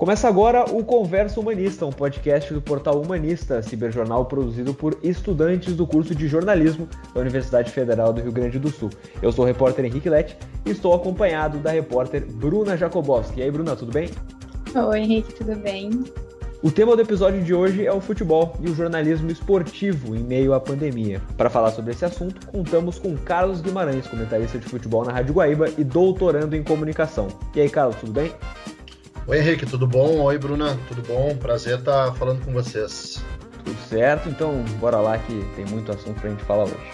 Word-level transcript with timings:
Começa 0.00 0.26
agora 0.26 0.64
o 0.64 0.82
Conversa 0.82 1.38
Humanista, 1.38 1.84
um 1.84 1.92
podcast 1.92 2.54
do 2.54 2.62
portal 2.62 3.02
Humanista, 3.02 3.60
ciberjornal 3.60 4.24
produzido 4.24 4.72
por 4.72 4.96
estudantes 5.02 5.76
do 5.76 5.86
curso 5.86 6.14
de 6.14 6.26
jornalismo 6.26 6.88
da 7.12 7.20
Universidade 7.20 7.70
Federal 7.70 8.10
do 8.10 8.22
Rio 8.22 8.32
Grande 8.32 8.58
do 8.58 8.70
Sul. 8.70 8.88
Eu 9.20 9.30
sou 9.30 9.44
o 9.44 9.46
repórter 9.46 9.84
Henrique 9.84 10.08
Lete 10.08 10.38
e 10.64 10.70
estou 10.70 10.94
acompanhado 10.94 11.58
da 11.58 11.70
repórter 11.70 12.24
Bruna 12.24 12.78
Jakobowski. 12.78 13.40
E 13.40 13.42
aí, 13.42 13.50
Bruna, 13.50 13.76
tudo 13.76 13.92
bem? 13.92 14.08
Oi, 14.74 15.00
Henrique, 15.00 15.34
tudo 15.34 15.54
bem? 15.56 15.90
O 16.62 16.70
tema 16.70 16.96
do 16.96 17.02
episódio 17.02 17.42
de 17.42 17.52
hoje 17.52 17.84
é 17.84 17.92
o 17.92 18.00
futebol 18.00 18.54
e 18.58 18.70
o 18.70 18.74
jornalismo 18.74 19.30
esportivo 19.30 20.16
em 20.16 20.20
meio 20.20 20.54
à 20.54 20.60
pandemia. 20.60 21.20
Para 21.36 21.50
falar 21.50 21.72
sobre 21.72 21.90
esse 21.90 22.06
assunto, 22.06 22.46
contamos 22.46 22.98
com 22.98 23.14
Carlos 23.18 23.60
Guimarães, 23.60 24.06
comentarista 24.06 24.58
de 24.58 24.64
futebol 24.64 25.04
na 25.04 25.12
Rádio 25.12 25.34
Guaíba 25.34 25.68
e 25.76 25.84
doutorando 25.84 26.56
em 26.56 26.62
comunicação. 26.62 27.28
E 27.54 27.60
aí, 27.60 27.68
Carlos, 27.68 27.96
tudo 27.96 28.12
bem? 28.12 28.32
Oi, 29.26 29.38
Henrique, 29.38 29.66
tudo 29.66 29.86
bom? 29.86 30.20
Oi, 30.22 30.38
Bruna, 30.38 30.78
tudo 30.88 31.02
bom? 31.02 31.36
Prazer 31.36 31.78
estar 31.78 32.12
falando 32.14 32.44
com 32.44 32.52
vocês. 32.52 33.22
Tudo 33.64 33.78
certo? 33.88 34.28
Então, 34.28 34.64
bora 34.80 34.96
lá 34.98 35.18
que 35.18 35.44
tem 35.54 35.64
muito 35.66 35.92
assunto 35.92 36.20
pra 36.20 36.30
gente 36.30 36.42
falar 36.44 36.64
hoje. 36.64 36.90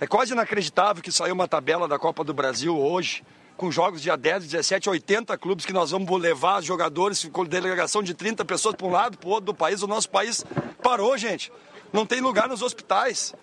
É 0.00 0.06
quase 0.06 0.32
inacreditável 0.32 1.02
que 1.02 1.12
saiu 1.12 1.34
uma 1.34 1.48
tabela 1.48 1.88
da 1.88 1.98
Copa 1.98 2.22
do 2.24 2.32
Brasil 2.32 2.78
hoje, 2.78 3.22
com 3.56 3.70
jogos 3.70 4.00
dia 4.00 4.16
10, 4.16 4.44
17, 4.44 4.88
80 4.88 5.36
clubes 5.36 5.66
que 5.66 5.72
nós 5.72 5.90
vamos 5.90 6.20
levar 6.20 6.62
jogadores 6.62 7.24
com 7.32 7.44
delegação 7.44 8.02
de 8.02 8.14
30 8.14 8.44
pessoas 8.44 8.74
para 8.76 8.86
um 8.86 8.90
lado, 8.90 9.18
para 9.18 9.28
o 9.28 9.32
outro 9.32 9.46
do 9.46 9.54
país. 9.54 9.82
O 9.82 9.86
nosso 9.86 10.08
país 10.08 10.44
parou, 10.82 11.18
gente. 11.18 11.52
Não 11.92 12.06
tem 12.06 12.20
lugar 12.20 12.48
nos 12.48 12.62
hospitais. 12.62 13.34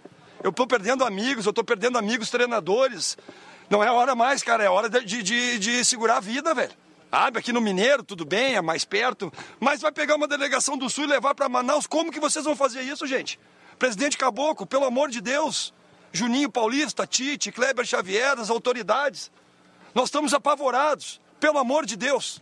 Eu 0.43 0.49
estou 0.49 0.65
perdendo 0.65 1.05
amigos, 1.05 1.45
eu 1.45 1.51
estou 1.51 1.63
perdendo 1.63 1.97
amigos 1.97 2.29
treinadores. 2.29 3.17
Não 3.69 3.83
é 3.83 3.91
hora 3.91 4.15
mais, 4.15 4.41
cara, 4.41 4.63
é 4.63 4.69
hora 4.69 4.89
de, 4.89 5.21
de, 5.21 5.59
de 5.59 5.85
segurar 5.85 6.17
a 6.17 6.19
vida, 6.19 6.53
velho. 6.53 6.71
Sabe, 7.11 7.39
aqui 7.39 7.51
no 7.51 7.59
Mineiro, 7.59 8.03
tudo 8.03 8.23
bem, 8.25 8.55
é 8.55 8.61
mais 8.61 8.85
perto, 8.85 9.31
mas 9.59 9.81
vai 9.81 9.91
pegar 9.91 10.15
uma 10.15 10.27
delegação 10.27 10.77
do 10.77 10.89
Sul 10.89 11.03
e 11.03 11.07
levar 11.07 11.35
para 11.35 11.49
Manaus. 11.49 11.85
Como 11.85 12.11
que 12.11 12.21
vocês 12.21 12.45
vão 12.45 12.55
fazer 12.55 12.81
isso, 12.81 13.05
gente? 13.05 13.37
Presidente 13.77 14.17
Caboclo, 14.17 14.65
pelo 14.65 14.85
amor 14.85 15.09
de 15.09 15.19
Deus. 15.19 15.73
Juninho 16.13 16.49
Paulista, 16.49 17.05
Tite, 17.05 17.51
Kleber 17.51 17.85
Xavier, 17.85 18.39
as 18.39 18.49
autoridades. 18.49 19.29
Nós 19.93 20.05
estamos 20.05 20.33
apavorados, 20.33 21.19
pelo 21.39 21.57
amor 21.57 21.85
de 21.85 21.95
Deus. 21.95 22.41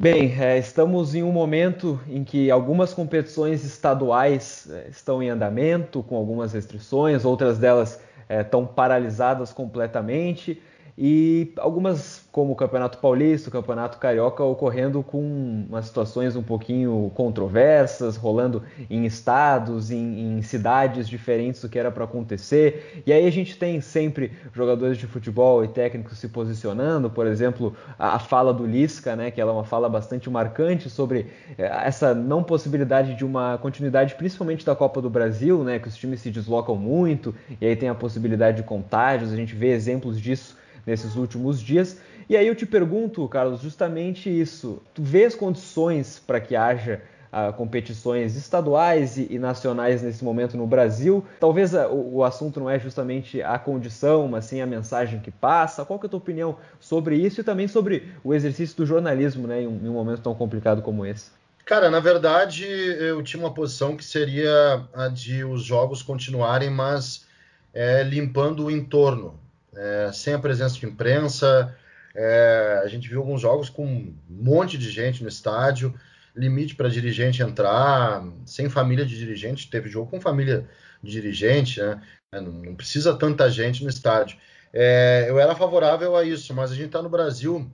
Bem, 0.00 0.32
é, 0.40 0.56
estamos 0.56 1.16
em 1.16 1.24
um 1.24 1.32
momento 1.32 2.00
em 2.06 2.22
que 2.22 2.52
algumas 2.52 2.94
competições 2.94 3.64
estaduais 3.64 4.68
é, 4.70 4.86
estão 4.88 5.20
em 5.20 5.28
andamento, 5.28 6.04
com 6.04 6.14
algumas 6.14 6.52
restrições, 6.52 7.24
outras 7.24 7.58
delas 7.58 8.00
é, 8.28 8.42
estão 8.42 8.64
paralisadas 8.64 9.52
completamente 9.52 10.62
e 11.00 11.52
algumas, 11.58 12.26
como 12.32 12.52
o 12.52 12.56
Campeonato 12.56 12.98
Paulista, 12.98 13.48
o 13.48 13.52
Campeonato 13.52 13.98
Carioca, 13.98 14.42
ocorrendo 14.42 15.00
com 15.00 15.20
umas 15.68 15.86
situações 15.86 16.34
um 16.34 16.42
pouquinho 16.42 17.12
controversas, 17.14 18.16
rolando 18.16 18.64
em 18.90 19.06
estados, 19.06 19.92
em, 19.92 20.38
em 20.38 20.42
cidades 20.42 21.08
diferentes 21.08 21.60
do 21.62 21.68
que 21.68 21.78
era 21.78 21.92
para 21.92 22.02
acontecer. 22.02 23.00
E 23.06 23.12
aí 23.12 23.28
a 23.28 23.30
gente 23.30 23.56
tem 23.56 23.80
sempre 23.80 24.32
jogadores 24.52 24.98
de 24.98 25.06
futebol 25.06 25.64
e 25.64 25.68
técnicos 25.68 26.18
se 26.18 26.26
posicionando, 26.26 27.08
por 27.08 27.28
exemplo, 27.28 27.76
a, 27.96 28.16
a 28.16 28.18
fala 28.18 28.52
do 28.52 28.66
Lisca, 28.66 29.14
né, 29.14 29.30
que 29.30 29.40
ela 29.40 29.52
é 29.52 29.54
uma 29.54 29.64
fala 29.64 29.88
bastante 29.88 30.28
marcante 30.28 30.90
sobre 30.90 31.26
é, 31.56 31.86
essa 31.86 32.12
não 32.12 32.42
possibilidade 32.42 33.14
de 33.14 33.24
uma 33.24 33.56
continuidade, 33.58 34.16
principalmente 34.16 34.66
da 34.66 34.74
Copa 34.74 35.00
do 35.00 35.08
Brasil, 35.08 35.62
né, 35.62 35.78
que 35.78 35.86
os 35.86 35.96
times 35.96 36.18
se 36.18 36.30
deslocam 36.32 36.74
muito, 36.74 37.32
e 37.60 37.66
aí 37.66 37.76
tem 37.76 37.88
a 37.88 37.94
possibilidade 37.94 38.56
de 38.56 38.62
contágios, 38.64 39.32
a 39.32 39.36
gente 39.36 39.54
vê 39.54 39.68
exemplos 39.68 40.20
disso 40.20 40.57
nesses 40.88 41.16
últimos 41.16 41.60
dias. 41.60 42.00
E 42.28 42.36
aí 42.36 42.46
eu 42.46 42.54
te 42.54 42.66
pergunto, 42.66 43.26
Carlos, 43.28 43.60
justamente 43.60 44.28
isso. 44.28 44.82
Tu 44.94 45.02
vês 45.02 45.34
condições 45.34 46.18
para 46.18 46.40
que 46.40 46.56
haja 46.56 47.02
uh, 47.32 47.52
competições 47.52 48.36
estaduais 48.36 49.18
e, 49.18 49.28
e, 49.30 49.38
nacionais 49.38 50.02
nesse 50.02 50.24
momento 50.24 50.56
no 50.56 50.66
Brasil? 50.66 51.24
Talvez 51.38 51.74
uh, 51.74 51.88
o, 51.88 52.16
o, 52.16 52.24
assunto 52.24 52.58
não 52.58 52.70
é 52.70 52.78
justamente 52.78 53.42
a 53.42 53.58
condição, 53.58 54.28
mas 54.28 54.46
sim 54.46 54.60
a 54.60 54.66
mensagem 54.66 55.20
que 55.20 55.30
passa. 55.30 55.84
Qual 55.84 55.98
que 55.98 56.06
é 56.06 56.08
a 56.08 56.10
tua 56.10 56.18
opinião 56.18 56.56
sobre 56.80 57.16
isso 57.16 57.40
e 57.40 57.44
também 57.44 57.68
sobre 57.68 58.12
o 58.24 58.34
exercício 58.34 58.76
do 58.76 58.86
jornalismo 58.86 59.46
né, 59.46 59.62
em 59.62 59.66
um, 59.66 59.80
em 59.84 59.88
um 59.88 59.94
momento 59.94 60.22
tão 60.22 60.34
complicado 60.34 60.82
como 60.82 61.04
esse? 61.04 61.30
Cara, 61.64 61.90
na 61.90 62.00
verdade, 62.00 62.64
eu 62.64 63.22
tinha 63.22 63.42
uma 63.42 63.52
posição 63.52 63.94
que 63.94 64.02
seria 64.02 64.86
a 64.94 65.08
de 65.08 65.44
os 65.44 65.62
jogos 65.62 66.00
continuarem, 66.00 66.70
mas 66.70 67.26
é, 67.74 68.02
limpando 68.02 68.64
o 68.64 68.70
entorno 68.70 69.38
é, 69.78 70.10
sem 70.12 70.34
a 70.34 70.38
presença 70.38 70.76
de 70.76 70.86
imprensa. 70.86 71.74
É, 72.14 72.80
a 72.84 72.88
gente 72.88 73.08
viu 73.08 73.20
alguns 73.20 73.40
jogos 73.40 73.70
com 73.70 73.86
um 73.86 74.14
monte 74.28 74.76
de 74.76 74.90
gente 74.90 75.22
no 75.22 75.28
estádio, 75.28 75.94
limite 76.34 76.74
para 76.74 76.88
dirigente 76.88 77.42
entrar, 77.42 78.24
sem 78.44 78.68
família 78.68 79.06
de 79.06 79.16
dirigente. 79.16 79.70
Teve 79.70 79.88
jogo 79.88 80.10
com 80.10 80.20
família 80.20 80.68
de 81.02 81.12
dirigente, 81.12 81.80
né? 81.80 82.02
É, 82.32 82.40
não, 82.40 82.74
precisa 82.74 83.16
tanta 83.16 83.50
gente 83.50 83.82
no 83.82 83.88
estádio. 83.88 84.36
É, 84.72 85.26
eu 85.28 85.38
era 85.38 85.54
favorável 85.54 86.16
a 86.16 86.24
isso, 86.24 86.52
mas 86.52 86.70
a 86.70 86.74
gente 86.74 86.86
está 86.86 87.00
no 87.00 87.08
Brasil 87.08 87.70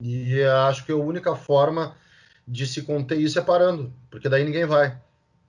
e 0.00 0.42
acho 0.42 0.84
que 0.84 0.92
a 0.92 0.96
única 0.96 1.34
forma 1.34 1.94
de 2.46 2.66
se 2.66 2.82
conter 2.82 3.18
isso 3.18 3.38
é 3.38 3.42
parando, 3.42 3.92
porque 4.10 4.28
daí 4.28 4.44
ninguém 4.44 4.64
vai. 4.64 4.98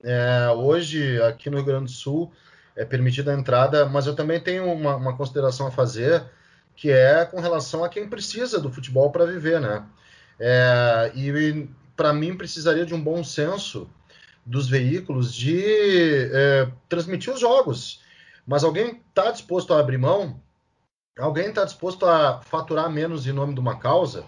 É, 0.04 0.50
hoje, 0.50 1.22
aqui 1.22 1.50
no 1.50 1.58
Rio 1.58 1.66
Grande 1.66 1.86
do 1.86 1.92
Sul, 1.92 2.34
é 2.78 2.86
permitida 2.86 3.32
a 3.32 3.38
entrada, 3.38 3.88
mas 3.88 4.06
eu 4.06 4.16
também 4.16 4.40
tenho 4.40 4.72
uma, 4.72 4.96
uma 4.96 5.18
consideração 5.18 5.68
a 5.68 5.72
fazer, 5.72 6.24
que 6.76 6.92
é 6.92 7.26
com 7.26 7.42
relação 7.42 7.84
a 7.84 7.90
quem 7.90 8.08
precisa 8.08 8.62
do 8.62 8.72
futebol 8.72 9.12
para 9.12 9.26
viver, 9.26 9.60
né? 9.60 9.84
É, 10.40 11.12
e 11.16 11.68
para 11.96 12.14
mim 12.14 12.38
precisaria 12.38 12.86
de 12.86 12.94
um 12.94 13.02
bom 13.02 13.24
senso 13.24 13.90
dos 14.46 14.70
veículos 14.70 15.34
de 15.34 15.60
é, 16.32 16.72
transmitir 16.88 17.34
os 17.34 17.40
jogos. 17.40 18.02
Mas 18.46 18.64
alguém 18.64 19.02
está 19.10 19.32
disposto 19.32 19.74
a 19.74 19.80
abrir 19.80 19.98
mão? 19.98 20.40
Alguém 21.18 21.50
está 21.50 21.66
disposto 21.66 22.06
a 22.06 22.42
faturar 22.42 22.90
menos 22.92 23.26
em 23.26 23.34
nome 23.34 23.56
de 23.56 23.60
uma 23.60 23.80
causa? 23.80 24.24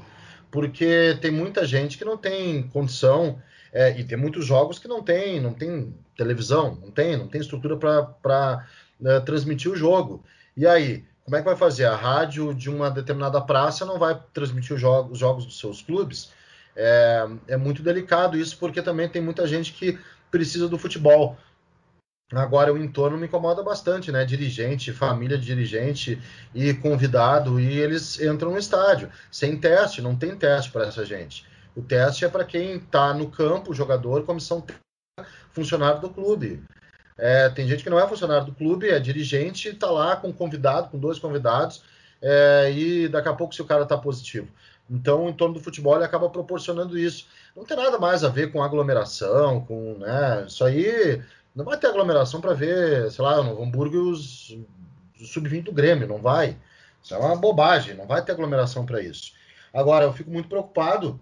Porque 0.49 1.15
tem 1.21 1.29
muita 1.29 1.63
gente 1.63 1.99
que 1.99 2.03
não 2.03 2.17
tem 2.17 2.63
condição 2.63 3.39
é, 3.71 3.99
e 3.99 4.03
tem 4.03 4.17
muitos 4.17 4.45
jogos 4.45 4.79
que 4.79 4.87
não 4.87 5.03
tem, 5.03 5.39
não 5.39 5.53
tem 5.53 5.93
televisão, 6.17 6.77
não 6.81 6.91
tem, 6.91 7.15
não 7.17 7.27
tem 7.27 7.41
estrutura 7.41 7.77
para 7.77 8.67
né, 8.99 9.19
transmitir 9.21 9.71
o 9.71 9.75
jogo. 9.75 10.23
E 10.57 10.67
aí, 10.67 11.05
como 11.23 11.37
é 11.37 11.39
que 11.39 11.45
vai 11.45 11.55
fazer? 11.55 11.85
A 11.85 11.95
rádio 11.95 12.53
de 12.53 12.69
uma 12.69 12.89
determinada 12.89 13.39
praça 13.39 13.85
não 13.85 13.99
vai 13.99 14.19
transmitir 14.33 14.75
os 14.75 14.81
jogos, 14.81 15.11
os 15.13 15.19
jogos 15.19 15.45
dos 15.45 15.59
seus 15.59 15.81
clubes? 15.81 16.31
É, 16.75 17.27
é 17.49 17.57
muito 17.57 17.83
delicado 17.83 18.37
isso, 18.37 18.57
porque 18.57 18.81
também 18.81 19.07
tem 19.07 19.21
muita 19.21 19.47
gente 19.47 19.73
que 19.73 19.99
precisa 20.31 20.67
do 20.67 20.77
futebol. 20.77 21.37
Agora 22.31 22.71
o 22.71 22.77
entorno 22.77 23.17
me 23.17 23.25
incomoda 23.25 23.63
bastante, 23.63 24.11
né? 24.11 24.23
Dirigente, 24.23 24.93
família 24.93 25.37
de 25.37 25.45
dirigente 25.45 26.21
e 26.53 26.73
convidado, 26.75 27.59
e 27.59 27.79
eles 27.79 28.19
entram 28.19 28.51
no 28.51 28.57
estádio 28.57 29.09
sem 29.31 29.57
teste, 29.57 30.01
não 30.01 30.15
tem 30.15 30.35
teste 30.35 30.71
para 30.71 30.85
essa 30.85 31.03
gente. 31.03 31.45
O 31.79 31.81
teste 31.81 32.25
é 32.25 32.27
para 32.27 32.43
quem 32.43 32.75
está 32.75 33.13
no 33.13 33.31
campo, 33.31 33.73
jogador, 33.73 34.25
comissão 34.25 34.61
funcionário 35.49 36.01
do 36.01 36.09
clube. 36.09 36.61
É, 37.17 37.47
tem 37.47 37.65
gente 37.65 37.85
que 37.85 37.89
não 37.89 37.97
é 37.97 38.05
funcionário 38.05 38.47
do 38.47 38.51
clube, 38.51 38.89
é 38.89 38.99
dirigente, 38.99 39.69
está 39.69 39.89
lá 39.89 40.17
com 40.17 40.33
convidado, 40.33 40.89
com 40.89 40.99
dois 40.99 41.17
convidados, 41.17 41.81
é, 42.21 42.69
e 42.73 43.07
daqui 43.07 43.29
a 43.29 43.33
pouco 43.33 43.55
se 43.55 43.61
o 43.61 43.65
cara 43.65 43.83
está 43.83 43.97
positivo. 43.97 44.49
Então, 44.89 45.29
em 45.29 45.33
torno 45.33 45.53
do 45.53 45.61
futebol, 45.61 45.95
ele 45.95 46.03
acaba 46.03 46.29
proporcionando 46.29 46.99
isso. 46.99 47.27
Não 47.55 47.63
tem 47.63 47.77
nada 47.77 47.97
mais 47.97 48.25
a 48.25 48.29
ver 48.29 48.51
com 48.51 48.61
aglomeração, 48.61 49.61
com 49.61 49.99
né, 49.99 50.43
isso 50.45 50.65
aí. 50.65 51.23
Não 51.55 51.63
vai 51.63 51.77
ter 51.77 51.87
aglomeração 51.87 52.41
para 52.41 52.53
ver, 52.53 53.09
sei 53.09 53.23
lá, 53.23 53.41
no 53.41 53.63
Hamburgo 53.63 54.11
os, 54.11 54.53
os 55.17 55.31
sub-20 55.31 55.63
do 55.63 55.71
Grêmio, 55.71 56.09
não 56.09 56.17
vai. 56.17 56.57
Isso 57.01 57.15
é 57.15 57.17
uma 57.17 57.37
bobagem, 57.37 57.95
não 57.95 58.05
vai 58.05 58.21
ter 58.21 58.33
aglomeração 58.33 58.85
para 58.85 59.01
isso. 59.01 59.31
Agora, 59.73 60.03
eu 60.03 60.11
fico 60.11 60.29
muito 60.29 60.49
preocupado 60.49 61.21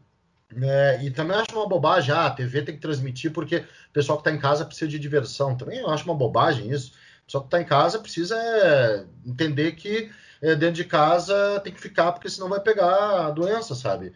é, 0.55 1.03
e 1.03 1.11
também 1.11 1.35
acho 1.35 1.53
uma 1.53 1.67
bobagem, 1.67 2.13
ah, 2.13 2.27
a 2.27 2.31
TV 2.31 2.61
tem 2.61 2.75
que 2.75 2.81
transmitir 2.81 3.31
porque 3.31 3.57
o 3.57 3.93
pessoal 3.93 4.17
que 4.17 4.21
está 4.21 4.31
em 4.31 4.39
casa 4.39 4.65
precisa 4.65 4.89
de 4.89 4.99
diversão. 4.99 5.57
Também 5.57 5.83
acho 5.85 6.05
uma 6.05 6.15
bobagem 6.15 6.71
isso. 6.71 6.93
O 7.23 7.25
pessoal 7.25 7.43
que 7.43 7.47
está 7.47 7.61
em 7.61 7.65
casa 7.65 7.99
precisa 7.99 8.35
é, 8.37 9.05
entender 9.25 9.73
que 9.73 10.09
é, 10.41 10.55
dentro 10.55 10.75
de 10.75 10.85
casa 10.85 11.59
tem 11.61 11.73
que 11.73 11.81
ficar, 11.81 12.11
porque 12.13 12.29
senão 12.29 12.47
vai 12.47 12.61
pegar 12.61 13.27
a 13.27 13.31
doença, 13.31 13.75
sabe? 13.75 14.13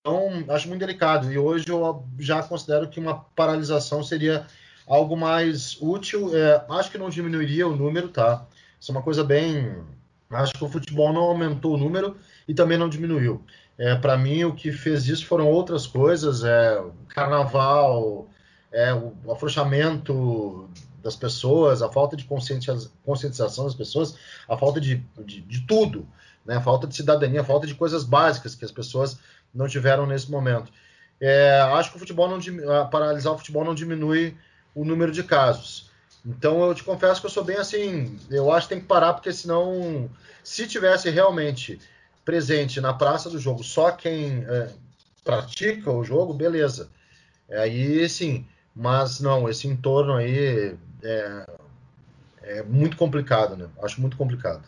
Então, 0.00 0.44
acho 0.54 0.68
muito 0.68 0.80
delicado. 0.80 1.32
E 1.32 1.38
hoje 1.38 1.66
eu 1.68 2.06
já 2.18 2.42
considero 2.42 2.88
que 2.88 3.00
uma 3.00 3.14
paralisação 3.34 4.02
seria 4.02 4.46
algo 4.86 5.16
mais 5.16 5.80
útil. 5.80 6.36
É, 6.36 6.64
acho 6.70 6.90
que 6.90 6.98
não 6.98 7.08
diminuiria 7.08 7.66
o 7.66 7.74
número, 7.74 8.08
tá? 8.08 8.46
Isso 8.78 8.92
é 8.92 8.94
uma 8.94 9.02
coisa 9.02 9.24
bem. 9.24 9.82
Acho 10.28 10.52
que 10.52 10.64
o 10.64 10.68
futebol 10.68 11.12
não 11.12 11.22
aumentou 11.22 11.74
o 11.74 11.78
número 11.78 12.18
e 12.46 12.52
também 12.52 12.76
não 12.76 12.88
diminuiu. 12.88 13.42
É, 13.76 13.94
para 13.96 14.16
mim, 14.16 14.44
o 14.44 14.54
que 14.54 14.70
fez 14.70 15.08
isso 15.08 15.26
foram 15.26 15.48
outras 15.48 15.86
coisas, 15.86 16.44
é, 16.44 16.82
carnaval, 17.08 18.28
é, 18.72 18.92
o 18.94 19.32
afrouxamento 19.32 20.68
das 21.02 21.16
pessoas, 21.16 21.82
a 21.82 21.88
falta 21.90 22.16
de 22.16 22.24
conscientização 22.24 23.64
das 23.64 23.74
pessoas, 23.74 24.16
a 24.48 24.56
falta 24.56 24.80
de, 24.80 25.04
de, 25.24 25.40
de 25.42 25.60
tudo, 25.66 26.08
né? 26.46 26.56
a 26.56 26.60
falta 26.60 26.86
de 26.86 26.94
cidadania, 26.94 27.42
a 27.42 27.44
falta 27.44 27.66
de 27.66 27.74
coisas 27.74 28.04
básicas 28.04 28.54
que 28.54 28.64
as 28.64 28.72
pessoas 28.72 29.18
não 29.54 29.68
tiveram 29.68 30.06
nesse 30.06 30.30
momento. 30.30 30.72
É, 31.20 31.60
acho 31.74 31.90
que 31.90 31.96
o 31.96 32.00
futebol 32.00 32.28
não 32.28 32.40
paralisar 32.90 33.32
o 33.32 33.38
futebol 33.38 33.64
não 33.64 33.74
diminui 33.74 34.36
o 34.74 34.84
número 34.84 35.12
de 35.12 35.22
casos. 35.22 35.90
Então 36.24 36.64
eu 36.64 36.74
te 36.74 36.82
confesso 36.82 37.20
que 37.20 37.26
eu 37.26 37.30
sou 37.30 37.44
bem 37.44 37.56
assim, 37.56 38.18
eu 38.30 38.50
acho 38.50 38.66
que 38.66 38.74
tem 38.74 38.82
que 38.82 38.88
parar 38.88 39.12
porque 39.12 39.32
senão, 39.32 40.10
se 40.42 40.66
tivesse 40.66 41.10
realmente 41.10 41.78
presente 42.24 42.80
na 42.80 42.92
praça 42.92 43.28
do 43.28 43.38
jogo 43.38 43.62
só 43.62 43.90
quem 43.90 44.44
é, 44.44 44.70
pratica 45.22 45.90
o 45.90 46.04
jogo, 46.04 46.32
beleza. 46.32 46.88
Aí 47.50 48.08
sim, 48.08 48.46
mas 48.74 49.20
não, 49.20 49.48
esse 49.48 49.68
entorno 49.68 50.14
aí 50.14 50.76
é, 51.02 51.46
é 52.42 52.62
muito 52.62 52.96
complicado, 52.96 53.56
né? 53.56 53.68
Acho 53.82 54.00
muito 54.00 54.16
complicado. 54.16 54.62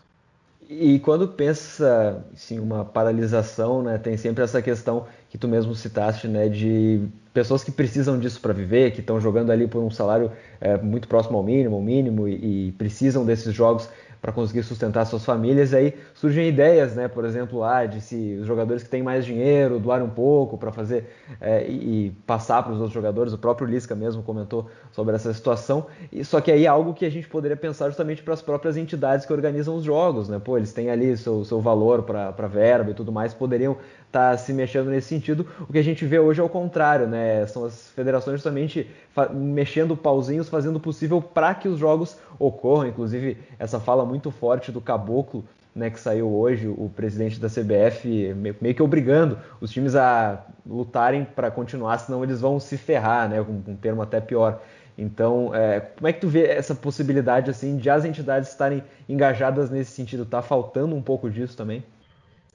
E 0.69 0.99
quando 0.99 1.29
pensa 1.29 2.25
em 2.51 2.59
uma 2.59 2.85
paralisação, 2.85 3.83
né, 3.83 3.99
tem 3.99 4.17
sempre 4.17 4.43
essa 4.43 4.61
questão 4.61 5.07
que 5.31 5.39
tu 5.39 5.47
mesmo 5.47 5.77
citaste, 5.77 6.27
né, 6.27 6.49
de 6.49 7.07
pessoas 7.33 7.63
que 7.63 7.71
precisam 7.71 8.19
disso 8.19 8.41
para 8.41 8.53
viver, 8.53 8.91
que 8.91 9.01
estão 9.01 9.21
jogando 9.21 9.53
ali 9.53 9.69
por 9.69 9.81
um 9.81 9.91
salário 9.93 10.33
é, 10.61 10.77
muito 10.77 11.07
próximo 11.07 11.39
ao 11.39 11.45
mínimo, 11.45 11.77
ao 11.77 11.83
mínimo, 11.83 12.27
e, 12.27 12.69
e 12.69 12.73
precisam 12.73 13.25
desses 13.25 13.55
jogos 13.55 13.89
para 14.21 14.33
conseguir 14.33 14.63
sustentar 14.63 15.05
suas 15.05 15.25
famílias. 15.25 15.73
Aí 15.75 15.95
surgem 16.15 16.49
ideias, 16.49 16.95
né? 16.95 17.09
Por 17.09 17.25
exemplo, 17.25 17.63
ah, 17.63 17.87
de 17.87 18.01
se 18.01 18.39
os 18.41 18.47
jogadores 18.47 18.83
que 18.83 18.89
têm 18.89 19.03
mais 19.03 19.25
dinheiro 19.25 19.79
doarem 19.79 20.07
um 20.07 20.11
pouco 20.11 20.59
para 20.59 20.73
fazer 20.73 21.11
é, 21.41 21.67
e, 21.67 22.07
e, 22.07 22.11
passar 22.27 22.63
para 22.63 22.73
os 22.73 22.79
outros 22.79 22.95
jogadores. 22.95 23.33
O 23.33 23.39
próprio 23.39 23.67
Lisca 23.67 23.95
mesmo 23.95 24.23
comentou 24.23 24.69
sobre 24.93 25.15
essa 25.15 25.33
situação. 25.33 25.87
E, 26.13 26.25
só 26.25 26.41
que 26.41 26.51
aí 26.51 26.65
é 26.65 26.69
algo 26.69 26.95
que 26.95 27.05
a 27.05 27.11
gente 27.11 27.29
poderia 27.29 27.57
pensar 27.57 27.87
justamente 27.87 28.23
para 28.23 28.35
as 28.35 28.43
próprias 28.43 28.77
entidades 28.77 29.27
que 29.27 29.33
organizam 29.33 29.77
os 29.77 29.85
jogos, 29.85 30.29
né? 30.29 30.39
Pô, 30.39 30.57
eles 30.57 30.73
têm 30.73 30.91
ali 30.91 31.17
seu, 31.17 31.45
seu 31.45 31.61
valor 31.61 32.03
para 32.03 32.47
verba 32.47 32.91
e 32.91 32.95
tudo 32.95 33.13
mais, 33.13 33.35
poderiam 33.35 33.77
está 34.07 34.37
se 34.37 34.53
mexendo 34.53 34.91
nesse 34.91 35.09
sentido. 35.09 35.47
O 35.69 35.73
que 35.73 35.79
a 35.79 35.83
gente 35.83 36.05
vê 36.07 36.19
hoje 36.19 36.41
é 36.41 36.45
o 36.45 36.49
contrário, 36.49 37.07
né? 37.07 37.47
São 37.47 37.65
as 37.65 37.91
federações 37.91 38.37
justamente 38.37 38.89
mexendo 39.33 39.97
pauzinhos, 39.97 40.49
fazendo 40.49 40.77
o 40.77 40.81
possível 40.81 41.21
para 41.21 41.55
que 41.55 41.69
os 41.69 41.79
jogos 41.79 42.17
ocorram. 42.39 42.89
Inclusive, 42.89 43.37
essa 43.59 43.79
fala 43.79 44.05
muito 44.05 44.31
forte 44.31 44.73
do 44.73 44.81
Caboclo, 44.81 45.45
né, 45.75 45.91
que 45.91 46.01
saiu 46.01 46.35
hoje, 46.35 46.67
o 46.67 46.91
presidente 46.97 47.39
da 47.39 47.49
CBF, 47.49 48.35
meio 48.61 48.75
que 48.75 48.83
obrigando 48.83 49.39
os 49.61 49.71
times 49.71 49.95
a 49.95 50.43
lutarem 50.65 51.23
para 51.25 51.51
continuar, 51.51 51.99
senão 51.99 52.25
eles 52.25 52.41
vão 52.41 52.59
se 52.59 52.79
ferrar, 52.79 53.29
né? 53.29 53.45
Com 53.45 53.71
um 53.71 53.77
termo 53.77 54.01
até 54.01 54.21
pior. 54.21 54.63
Então, 54.99 55.55
é, 55.55 55.81
como 55.81 56.09
é 56.09 56.13
que 56.13 56.21
tu 56.21 56.29
vê 56.29 56.47
essa 56.47 56.75
possibilidade 56.75 57.51
assim 57.51 57.77
de 57.77 57.91
as 57.91 58.07
entidades 58.07 58.49
estarem 58.49 58.83
engajadas 59.07 59.69
nesse 59.69 59.91
sentido? 59.91 60.25
Tá 60.25 60.41
faltando 60.41 60.95
um 60.95 61.03
pouco 61.03 61.29
disso 61.29 61.55
também? 61.55 61.85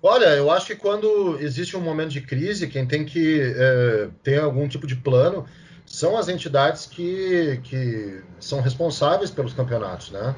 Olha, 0.04 0.36
eu 0.36 0.50
acho 0.50 0.66
que 0.66 0.76
quando 0.76 1.38
existe 1.40 1.78
um 1.78 1.82
momento 1.82 2.10
de 2.10 2.22
crise, 2.22 2.68
quem 2.68 2.88
tem 2.88 3.06
que 3.06 3.40
é, 3.40 4.10
ter 4.24 4.40
algum 4.40 4.68
tipo 4.68 4.88
de 4.88 4.96
plano 4.96 5.46
são 5.86 6.18
as 6.18 6.28
entidades 6.28 6.88
que, 6.88 7.60
que 7.64 8.24
são 8.40 8.62
responsáveis 8.62 9.30
pelos 9.30 9.54
campeonatos, 9.54 10.10
né? 10.10 10.36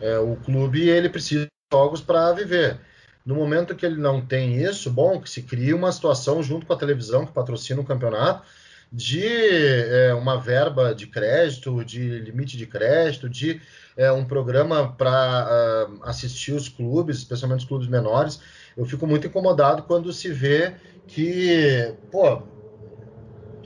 É, 0.00 0.18
o 0.18 0.36
clube 0.36 0.88
ele 0.88 1.08
precisa 1.08 1.46
de 1.46 1.50
jogos 1.72 2.00
para 2.00 2.32
viver. 2.32 2.78
No 3.24 3.34
momento 3.34 3.74
que 3.74 3.86
ele 3.86 3.96
não 3.96 4.20
tem 4.20 4.62
isso, 4.62 4.90
bom, 4.90 5.20
que 5.20 5.30
se 5.30 5.42
cria 5.42 5.74
uma 5.74 5.90
situação 5.90 6.42
junto 6.42 6.66
com 6.66 6.72
a 6.72 6.78
televisão 6.78 7.26
que 7.26 7.32
patrocina 7.32 7.80
o 7.80 7.84
campeonato 7.84 8.44
de 8.92 9.24
é, 9.26 10.12
uma 10.14 10.38
verba 10.38 10.94
de 10.94 11.06
crédito, 11.06 11.82
de 11.84 12.20
limite 12.20 12.56
de 12.56 12.66
crédito, 12.66 13.28
de 13.28 13.60
é, 13.96 14.12
um 14.12 14.24
programa 14.24 14.92
para 14.92 15.88
uh, 15.88 16.00
assistir 16.04 16.52
os 16.52 16.68
clubes, 16.68 17.18
especialmente 17.18 17.60
os 17.60 17.66
clubes 17.66 17.88
menores 17.88 18.40
eu 18.76 18.86
fico 18.86 19.06
muito 19.06 19.26
incomodado 19.26 19.82
quando 19.82 20.12
se 20.12 20.32
vê 20.32 20.74
que, 21.06 21.94
pô, 22.10 22.42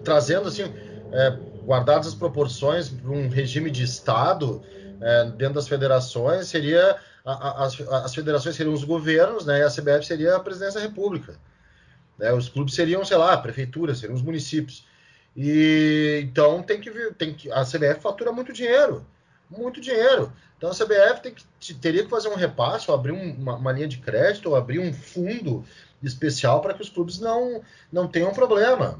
trazendo 0.02 0.48
assim, 0.48 0.64
é, 1.12 1.30
guardadas 1.64 2.08
as 2.08 2.14
proporções 2.14 2.88
para 2.88 3.10
um 3.10 3.28
regime 3.28 3.70
de 3.70 3.84
Estado 3.84 4.62
é, 5.00 5.24
dentro 5.30 5.54
das 5.54 5.68
federações, 5.68 6.48
seria 6.48 6.96
as, 7.24 7.80
as 7.80 8.14
federações 8.14 8.54
seriam 8.54 8.72
os 8.72 8.84
governos, 8.84 9.44
né, 9.44 9.58
e 9.58 9.62
a 9.62 9.70
CBF 9.70 10.06
seria 10.06 10.36
a 10.36 10.40
presidência 10.40 10.80
da 10.80 10.86
República. 10.86 11.34
Né, 12.18 12.32
os 12.32 12.48
clubes 12.48 12.74
seriam, 12.74 13.04
sei 13.04 13.16
lá, 13.16 13.32
a 13.32 13.38
prefeitura, 13.38 13.94
seriam 13.94 14.14
os 14.14 14.22
municípios. 14.22 14.86
E 15.36 16.20
então 16.22 16.62
tem 16.62 16.80
que, 16.80 16.90
tem 17.12 17.34
que 17.34 17.52
a 17.52 17.62
CBF 17.62 18.00
fatura 18.00 18.32
muito 18.32 18.52
dinheiro, 18.52 19.06
muito 19.50 19.80
dinheiro. 19.80 20.32
Então 20.56 20.70
a 20.70 20.74
CBF 20.74 21.20
tem 21.22 21.34
que, 21.34 21.74
teria 21.74 22.02
que 22.02 22.10
fazer 22.10 22.28
um 22.28 22.34
repasse, 22.34 22.90
ou 22.90 22.96
abrir 22.96 23.12
uma, 23.12 23.56
uma 23.56 23.72
linha 23.72 23.86
de 23.86 23.98
crédito, 23.98 24.48
ou 24.48 24.56
abrir 24.56 24.78
um 24.78 24.92
fundo 24.92 25.64
especial 26.02 26.60
para 26.62 26.72
que 26.72 26.82
os 26.82 26.88
clubes 26.88 27.18
não, 27.18 27.62
não 27.92 28.08
tenham 28.08 28.32
problema. 28.32 28.98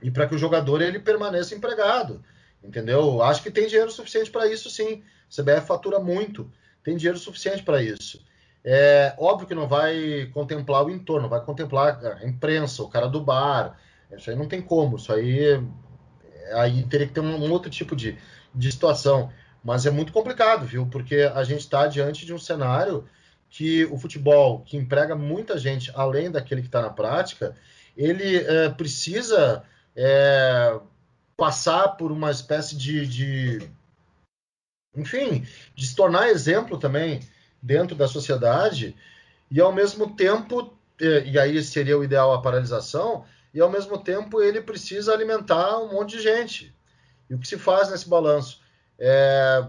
E 0.00 0.10
para 0.10 0.26
que 0.26 0.34
o 0.34 0.38
jogador 0.38 0.80
ele 0.80 0.98
permaneça 0.98 1.54
empregado. 1.54 2.24
Entendeu? 2.64 3.22
Acho 3.22 3.42
que 3.42 3.50
tem 3.50 3.66
dinheiro 3.66 3.90
suficiente 3.90 4.30
para 4.30 4.46
isso 4.46 4.70
sim. 4.70 5.02
A 5.30 5.42
CBF 5.42 5.66
fatura 5.66 5.98
muito, 5.98 6.50
tem 6.82 6.96
dinheiro 6.96 7.18
suficiente 7.18 7.62
para 7.62 7.82
isso. 7.82 8.24
É 8.64 9.14
óbvio 9.18 9.46
que 9.46 9.54
não 9.54 9.66
vai 9.66 10.30
contemplar 10.32 10.84
o 10.84 10.90
entorno, 10.90 11.28
vai 11.28 11.44
contemplar 11.44 11.98
a 12.04 12.26
imprensa, 12.26 12.82
o 12.82 12.88
cara 12.88 13.08
do 13.08 13.20
bar. 13.20 13.78
Isso 14.16 14.30
aí 14.30 14.36
não 14.36 14.48
tem 14.48 14.60
como. 14.60 14.96
Isso 14.96 15.12
aí, 15.12 15.60
aí 16.54 16.84
teria 16.84 17.06
que 17.06 17.12
ter 17.12 17.20
um, 17.20 17.50
outro 17.50 17.70
tipo 17.70 17.94
de, 17.96 18.18
de 18.54 18.72
situação. 18.72 19.30
Mas 19.64 19.86
é 19.86 19.90
muito 19.90 20.12
complicado, 20.12 20.66
viu? 20.66 20.86
Porque 20.86 21.30
a 21.34 21.44
gente 21.44 21.60
está 21.60 21.86
diante 21.86 22.26
de 22.26 22.34
um 22.34 22.38
cenário 22.38 23.08
que 23.48 23.84
o 23.86 23.98
futebol, 23.98 24.60
que 24.60 24.76
emprega 24.76 25.14
muita 25.14 25.58
gente 25.58 25.92
além 25.94 26.30
daquele 26.30 26.62
que 26.62 26.68
está 26.68 26.80
na 26.80 26.90
prática, 26.90 27.54
ele 27.96 28.38
é, 28.38 28.70
precisa 28.70 29.62
é, 29.94 30.80
passar 31.36 31.88
por 31.88 32.10
uma 32.10 32.30
espécie 32.30 32.76
de, 32.76 33.06
de, 33.06 33.68
enfim, 34.96 35.46
de 35.74 35.86
se 35.86 35.94
tornar 35.94 36.28
exemplo 36.28 36.78
também 36.78 37.20
dentro 37.60 37.94
da 37.94 38.08
sociedade 38.08 38.96
e 39.50 39.60
ao 39.60 39.72
mesmo 39.72 40.16
tempo, 40.16 40.72
é, 41.00 41.24
e 41.28 41.38
aí 41.38 41.62
seria 41.62 41.98
o 41.98 42.02
ideal 42.02 42.32
a 42.32 42.40
paralisação, 42.40 43.24
e 43.54 43.60
ao 43.60 43.70
mesmo 43.70 43.98
tempo 43.98 44.40
ele 44.40 44.60
precisa 44.60 45.12
alimentar 45.12 45.78
um 45.78 45.92
monte 45.92 46.16
de 46.16 46.22
gente. 46.22 46.74
E 47.28 47.34
o 47.34 47.38
que 47.38 47.46
se 47.46 47.58
faz 47.58 47.90
nesse 47.90 48.08
balanço? 48.08 48.60
É, 48.98 49.64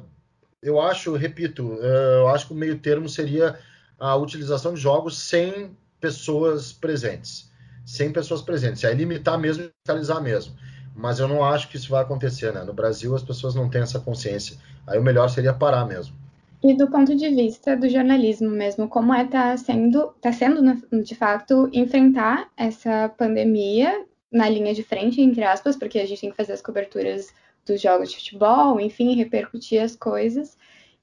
eu 0.61 0.79
acho, 0.81 1.13
repito, 1.13 1.77
é, 1.81 2.19
eu 2.19 2.27
acho 2.29 2.47
que 2.47 2.53
o 2.53 2.55
meio 2.55 2.79
termo 2.79 3.09
seria 3.09 3.57
a 3.99 4.15
utilização 4.15 4.73
de 4.73 4.81
jogos 4.81 5.17
sem 5.17 5.77
pessoas 5.99 6.73
presentes. 6.73 7.51
Sem 7.85 8.11
pessoas 8.11 8.41
presentes. 8.41 8.83
É 8.83 8.93
limitar 8.93 9.37
mesmo, 9.37 9.69
fiscalizar 9.79 10.21
mesmo. 10.21 10.55
Mas 10.95 11.19
eu 11.19 11.27
não 11.27 11.43
acho 11.43 11.69
que 11.69 11.77
isso 11.77 11.89
vai 11.89 12.01
acontecer, 12.01 12.53
né? 12.53 12.63
No 12.63 12.73
Brasil 12.73 13.15
as 13.15 13.23
pessoas 13.23 13.55
não 13.55 13.69
têm 13.69 13.81
essa 13.81 13.99
consciência. 13.99 14.57
Aí 14.85 14.99
o 14.99 15.03
melhor 15.03 15.29
seria 15.29 15.53
parar 15.53 15.85
mesmo. 15.85 16.15
E 16.63 16.73
do 16.73 16.89
ponto 16.89 17.13
de 17.13 17.29
vista 17.29 17.75
do 17.75 17.89
jornalismo 17.89 18.49
mesmo, 18.49 18.87
como 18.87 19.13
é 19.13 19.25
tá 19.25 19.57
sendo, 19.57 20.13
tá 20.21 20.31
sendo 20.31 20.61
né, 20.61 20.81
de 21.03 21.13
fato 21.13 21.69
enfrentar 21.73 22.49
essa 22.55 23.09
pandemia 23.17 24.05
na 24.31 24.47
linha 24.47 24.73
de 24.73 24.81
frente, 24.81 25.21
entre 25.21 25.43
aspas, 25.43 25.75
porque 25.75 25.99
a 25.99 26.07
gente 26.07 26.21
tem 26.21 26.31
que 26.31 26.37
fazer 26.37 26.53
as 26.53 26.61
coberturas 26.61 27.33
dos 27.65 27.81
jogos 27.81 28.09
de 28.09 28.17
futebol, 28.17 28.79
enfim, 28.79 29.13
repercutir 29.15 29.81
as 29.81 29.93
coisas. 29.93 30.57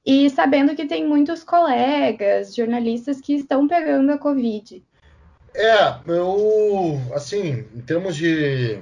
E 0.05 0.31
sabendo 0.31 0.75
que 0.75 0.87
tem 0.87 1.07
muitos 1.07 1.45
colegas, 1.45 2.55
jornalistas 2.55 3.21
que 3.21 3.35
estão 3.35 3.69
pegando 3.69 4.13
a 4.13 4.19
Covid. 4.19 4.83
É, 5.55 5.95
eu, 6.07 6.99
assim, 7.15 7.67
em 7.75 7.81
termos 7.83 8.17
de 8.17 8.79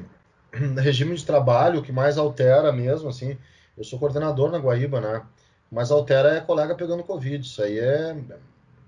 regime 0.81 1.17
de 1.17 1.27
trabalho, 1.27 1.81
o 1.81 1.83
que 1.83 1.91
mais 1.91 2.17
altera 2.17 2.73
mesmo, 2.73 3.09
assim, 3.09 3.37
eu 3.77 3.83
sou 3.83 3.99
coordenador 3.99 4.51
na 4.53 4.59
Guaíba, 4.59 5.01
né? 5.01 5.23
O 5.71 5.75
mais 5.75 5.91
altera 5.91 6.37
é 6.37 6.41
colega 6.41 6.75
pegando 6.75 7.05
Covid. 7.05 7.47
Isso 7.47 7.63
aí 7.63 7.79
é 7.79 8.17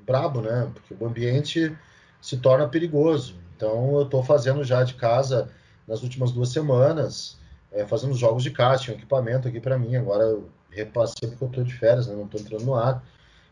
brabo, 0.06 0.40
né? 0.40 0.70
Porque 0.72 0.94
o 0.98 1.06
ambiente 1.06 1.76
se 2.20 2.36
torna 2.38 2.68
perigoso. 2.68 3.34
Então, 3.56 3.94
eu 3.96 4.02
estou 4.02 4.22
fazendo 4.22 4.64
já 4.64 4.82
de 4.82 4.94
casa 4.94 5.50
nas 5.86 6.02
últimas 6.02 6.32
duas 6.32 6.50
semanas 6.50 7.38
é, 7.72 7.86
fazendo 7.86 8.14
jogos 8.14 8.42
de 8.42 8.50
casa, 8.50 8.82
tinha 8.82 8.94
um 8.94 8.98
equipamento 8.98 9.48
aqui 9.48 9.60
para 9.60 9.78
mim, 9.78 9.96
agora 9.96 10.24
eu 10.24 10.48
repassei 10.70 11.28
porque 11.28 11.44
eu 11.44 11.48
estou 11.48 11.64
de 11.64 11.74
férias, 11.74 12.06
né, 12.06 12.14
não 12.14 12.24
estou 12.24 12.40
entrando 12.40 12.64
no 12.64 12.74
ar, 12.74 13.02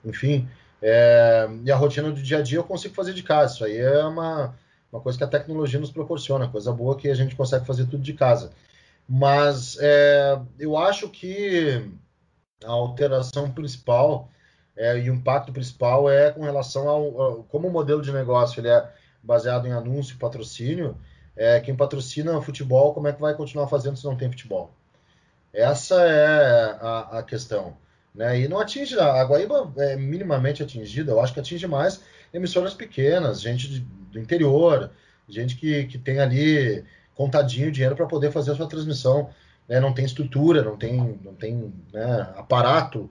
enfim. 0.04 0.48
É, 0.80 1.48
e 1.64 1.70
a 1.70 1.76
rotina 1.76 2.10
do 2.10 2.22
dia 2.22 2.38
a 2.38 2.42
dia 2.42 2.58
eu 2.58 2.64
consigo 2.64 2.94
fazer 2.94 3.12
de 3.12 3.22
casa, 3.22 3.54
isso 3.54 3.64
aí 3.64 3.76
é 3.76 4.04
uma, 4.04 4.54
uma 4.92 5.00
coisa 5.00 5.18
que 5.18 5.24
a 5.24 5.28
tecnologia 5.28 5.80
nos 5.80 5.90
proporciona, 5.90 6.48
coisa 6.48 6.72
boa 6.72 6.96
que 6.96 7.08
a 7.08 7.14
gente 7.14 7.36
consegue 7.36 7.66
fazer 7.66 7.86
tudo 7.86 8.02
de 8.02 8.12
casa. 8.12 8.52
Mas 9.08 9.76
é, 9.80 10.38
eu 10.58 10.76
acho 10.76 11.08
que 11.08 11.90
a 12.64 12.70
alteração 12.70 13.50
principal 13.50 14.30
é, 14.76 14.98
e 14.98 15.10
o 15.10 15.14
impacto 15.14 15.52
principal 15.52 16.10
é 16.10 16.30
com 16.30 16.42
relação 16.42 16.88
ao, 16.88 17.20
ao 17.20 17.42
como 17.44 17.68
o 17.68 17.70
modelo 17.70 18.00
de 18.00 18.12
negócio 18.12 18.60
ele 18.60 18.68
é 18.68 18.88
baseado 19.22 19.66
em 19.66 19.72
anúncio 19.72 20.14
e 20.14 20.18
patrocínio, 20.18 20.96
é, 21.36 21.60
quem 21.60 21.74
patrocina 21.74 22.40
futebol, 22.40 22.94
como 22.94 23.08
é 23.08 23.12
que 23.12 23.20
vai 23.20 23.34
continuar 23.34 23.68
fazendo 23.68 23.96
se 23.96 24.04
não 24.04 24.16
tem 24.16 24.30
futebol? 24.30 24.70
Essa 25.52 26.02
é 26.02 26.78
a, 26.80 27.18
a 27.18 27.22
questão. 27.22 27.76
Né? 28.14 28.40
E 28.40 28.48
não 28.48 28.58
atinge, 28.58 28.98
a 28.98 29.22
Guaíba 29.22 29.72
é 29.76 29.96
minimamente 29.96 30.62
atingida, 30.62 31.12
eu 31.12 31.20
acho 31.20 31.32
que 31.32 31.40
atinge 31.40 31.66
mais 31.66 32.02
emissoras 32.32 32.74
pequenas, 32.74 33.40
gente 33.40 33.68
de, 33.68 33.80
do 33.80 34.18
interior, 34.18 34.90
gente 35.28 35.56
que, 35.56 35.84
que 35.84 35.98
tem 35.98 36.18
ali 36.18 36.84
contadinho 37.14 37.72
dinheiro 37.72 37.96
para 37.96 38.06
poder 38.06 38.32
fazer 38.32 38.52
a 38.52 38.54
sua 38.54 38.68
transmissão. 38.68 39.30
Né? 39.68 39.80
Não 39.80 39.92
tem 39.92 40.04
estrutura, 40.04 40.62
não 40.62 40.76
tem, 40.76 41.20
não 41.22 41.34
tem 41.34 41.72
né, 41.92 42.32
aparato 42.36 43.10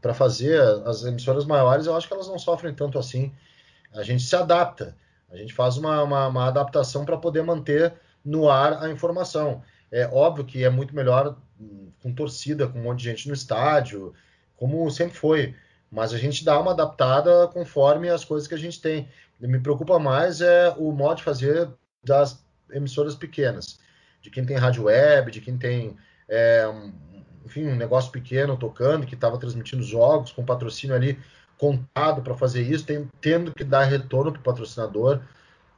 para 0.00 0.14
fazer. 0.14 0.60
As 0.86 1.04
emissoras 1.04 1.44
maiores, 1.44 1.86
eu 1.86 1.96
acho 1.96 2.08
que 2.08 2.14
elas 2.14 2.28
não 2.28 2.38
sofrem 2.38 2.74
tanto 2.74 2.98
assim. 2.98 3.32
A 3.92 4.02
gente 4.02 4.22
se 4.22 4.34
adapta, 4.34 4.96
a 5.30 5.36
gente 5.36 5.52
faz 5.52 5.76
uma, 5.76 6.02
uma, 6.02 6.26
uma 6.28 6.48
adaptação 6.48 7.04
para 7.04 7.16
poder 7.16 7.42
manter 7.42 7.94
no 8.24 8.48
ar 8.48 8.82
a 8.82 8.90
informação. 8.90 9.62
É 9.90 10.06
óbvio 10.06 10.44
que 10.44 10.64
é 10.64 10.70
muito 10.70 10.94
melhor 10.94 11.36
hum, 11.60 11.90
com 12.02 12.12
torcida, 12.12 12.66
com 12.66 12.78
um 12.78 12.82
monte 12.82 13.00
de 13.00 13.04
gente 13.04 13.28
no 13.28 13.34
estádio, 13.34 14.12
como 14.56 14.90
sempre 14.90 15.16
foi. 15.16 15.54
Mas 15.90 16.12
a 16.12 16.18
gente 16.18 16.44
dá 16.44 16.60
uma 16.60 16.72
adaptada 16.72 17.48
conforme 17.48 18.10
as 18.10 18.24
coisas 18.24 18.46
que 18.46 18.54
a 18.54 18.58
gente 18.58 18.80
tem. 18.80 19.08
Me 19.40 19.58
preocupa 19.58 19.98
mais 19.98 20.40
é 20.40 20.74
o 20.76 20.92
modo 20.92 21.16
de 21.16 21.22
fazer 21.22 21.70
das 22.04 22.44
emissoras 22.70 23.14
pequenas, 23.14 23.78
de 24.20 24.30
quem 24.30 24.44
tem 24.44 24.56
rádio 24.56 24.84
web, 24.84 25.30
de 25.30 25.40
quem 25.40 25.56
tem 25.56 25.96
é, 26.28 26.66
um, 26.68 26.92
enfim, 27.44 27.66
um 27.66 27.76
negócio 27.76 28.10
pequeno 28.10 28.56
tocando, 28.56 29.06
que 29.06 29.14
estava 29.14 29.38
transmitindo 29.38 29.82
jogos 29.82 30.32
com 30.32 30.44
patrocínio 30.44 30.94
ali 30.94 31.18
contado 31.56 32.22
para 32.22 32.36
fazer 32.36 32.62
isso, 32.62 32.86
tem, 32.86 33.08
tendo 33.20 33.52
que 33.52 33.64
dar 33.64 33.84
retorno 33.84 34.30
para 34.32 34.40
o 34.40 34.44
patrocinador. 34.44 35.20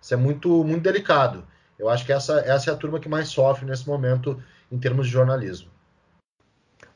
Isso 0.00 0.12
é 0.12 0.16
muito, 0.16 0.62
muito 0.62 0.82
delicado. 0.82 1.44
Eu 1.78 1.88
acho 1.88 2.04
que 2.04 2.12
essa, 2.12 2.40
essa 2.40 2.70
é 2.70 2.73
a 2.75 2.76
turma 2.76 3.00
que 3.00 3.09
mais 3.09 3.28
sofre 3.28 3.64
nesse 3.64 3.88
momento 3.88 4.42
em 4.70 4.78
termos 4.78 5.06
de 5.06 5.12
jornalismo. 5.12 5.70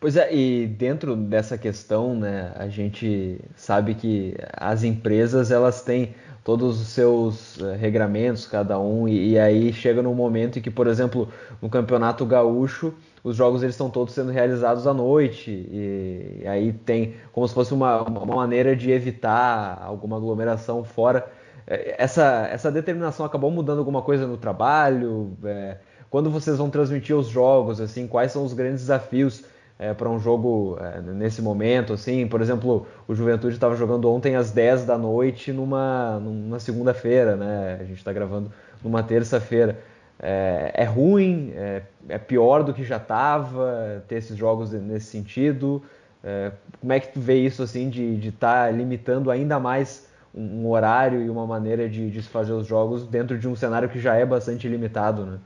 Pois 0.04 0.18
é, 0.18 0.34
e 0.34 0.66
dentro 0.66 1.16
dessa 1.16 1.56
questão, 1.56 2.14
né, 2.14 2.52
a 2.56 2.68
gente 2.68 3.40
sabe 3.56 3.94
que 3.94 4.36
as 4.52 4.84
empresas 4.84 5.50
elas 5.50 5.80
têm 5.80 6.14
todos 6.44 6.78
os 6.78 6.88
seus 6.88 7.56
uh, 7.56 7.72
regramentos, 7.72 8.46
cada 8.46 8.78
um, 8.78 9.08
e, 9.08 9.30
e, 9.30 9.38
aí 9.38 9.72
chega 9.72 10.02
num 10.02 10.14
momento 10.14 10.58
em 10.58 10.62
que, 10.62 10.70
por 10.70 10.88
exemplo, 10.88 11.30
no 11.62 11.70
Campeonato 11.70 12.26
Gaúcho, 12.26 12.92
os 13.24 13.34
jogos 13.34 13.62
eles 13.62 13.76
estão 13.76 13.88
todos 13.88 14.12
sendo 14.12 14.30
realizados 14.30 14.86
à 14.86 14.92
noite, 14.92 15.50
e, 15.50 16.40
e 16.42 16.46
aí 16.46 16.74
tem 16.74 17.14
como 17.32 17.48
se 17.48 17.54
fosse 17.54 17.72
uma, 17.72 18.02
uma, 18.02 18.26
maneira 18.26 18.76
de 18.76 18.90
evitar 18.90 19.82
alguma 19.82 20.18
aglomeração 20.18 20.84
fora. 20.84 21.26
É, 21.66 21.94
essa, 21.96 22.46
essa 22.52 22.70
determinação 22.70 23.24
acabou 23.24 23.50
mudando 23.50 23.78
alguma 23.78 24.02
coisa 24.02 24.26
no 24.26 24.36
trabalho? 24.36 25.32
É, 25.44 25.78
quando 26.10 26.30
vocês 26.30 26.58
vão 26.58 26.68
transmitir 26.68 27.16
os 27.16 27.28
jogos, 27.28 27.80
assim, 27.80 28.06
quais 28.06 28.32
são 28.32 28.44
os 28.44 28.52
grandes 28.52 28.82
desafios 28.82 29.53
é, 29.78 29.92
para 29.92 30.08
um 30.08 30.18
jogo 30.18 30.78
é, 30.80 31.00
nesse 31.00 31.42
momento, 31.42 31.92
assim, 31.92 32.26
por 32.26 32.40
exemplo, 32.40 32.86
o 33.08 33.14
Juventude 33.14 33.54
estava 33.54 33.74
jogando 33.76 34.10
ontem 34.10 34.36
às 34.36 34.50
10 34.50 34.84
da 34.84 34.96
noite 34.96 35.52
numa, 35.52 36.18
numa 36.20 36.60
segunda-feira, 36.60 37.36
né? 37.36 37.78
A 37.80 37.84
gente 37.84 37.98
está 37.98 38.12
gravando 38.12 38.52
numa 38.82 39.02
terça-feira. 39.02 39.78
É, 40.18 40.70
é, 40.74 40.84
ruim, 40.84 41.52
é, 41.56 41.82
é, 42.08 42.18
pior 42.18 42.62
do 42.62 42.72
que 42.72 42.84
já 42.84 42.98
estava 42.98 44.04
ter 44.06 44.16
esses 44.16 44.36
jogos 44.36 44.70
nesse 44.72 45.06
sentido. 45.06 45.82
É, 46.22 46.52
como 46.80 46.92
é 46.92 47.00
que 47.00 47.12
tu 47.12 47.20
vê 47.20 47.40
isso 47.40 47.62
assim 47.62 47.90
de 47.90 48.28
estar 48.28 48.66
tá 48.66 48.70
limitando 48.70 49.30
ainda 49.30 49.58
mais 49.58 50.08
um, 50.34 50.68
horário 50.68 51.20
e 51.20 51.28
uma 51.28 51.46
maneira 51.46 51.88
de, 51.88 52.10
de 52.10 52.22
se 52.22 52.28
fazer 52.28 52.52
os 52.52 52.66
jogos 52.66 53.06
dentro 53.06 53.38
de 53.38 53.46
um 53.48 53.54
cenário 53.54 53.88
que 53.88 54.00
já 54.00 54.14
é 54.14 54.24
bastante 54.24 54.68
limitado, 54.68 55.26
né? 55.26 55.38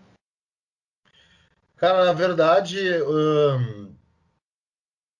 Cara, 1.76 2.04
na 2.04 2.12
verdade, 2.12 2.78
hum, 3.02 3.88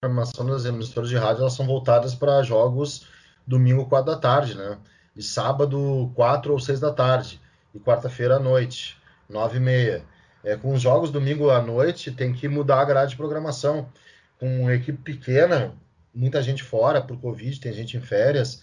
programação 0.01 0.47
das 0.47 0.65
emissoras 0.65 1.09
de 1.09 1.17
rádio 1.17 1.41
elas 1.41 1.55
são 1.55 1.67
voltadas 1.67 2.15
para 2.15 2.43
jogos 2.45 3.09
domingo, 3.45 3.87
4 3.87 4.13
da 4.13 4.19
tarde, 4.19 4.55
né? 4.55 4.79
E 5.17 5.23
sábado, 5.23 6.13
4 6.15 6.53
ou 6.53 6.61
6 6.61 6.79
da 6.79 6.93
tarde. 6.93 7.41
E 7.75 7.81
quarta-feira 7.81 8.37
à 8.37 8.39
noite, 8.39 8.97
9 9.29 9.57
e 9.57 9.61
meia. 9.61 10.05
É, 10.45 10.57
com 10.57 10.73
os 10.73 10.81
jogos 10.81 11.11
domingo 11.11 11.51
à 11.51 11.61
noite, 11.61 12.13
tem 12.13 12.33
que 12.33 12.47
mudar 12.47 12.81
a 12.81 12.85
grade 12.85 13.11
de 13.11 13.17
programação. 13.17 13.89
Com 14.39 14.71
equipe 14.71 14.99
pequena, 14.99 15.75
muita 16.15 16.41
gente 16.43 16.63
fora 16.63 17.03
por 17.03 17.21
Covid, 17.21 17.59
tem 17.59 17.73
gente 17.73 17.97
em 17.97 18.01
férias, 18.01 18.63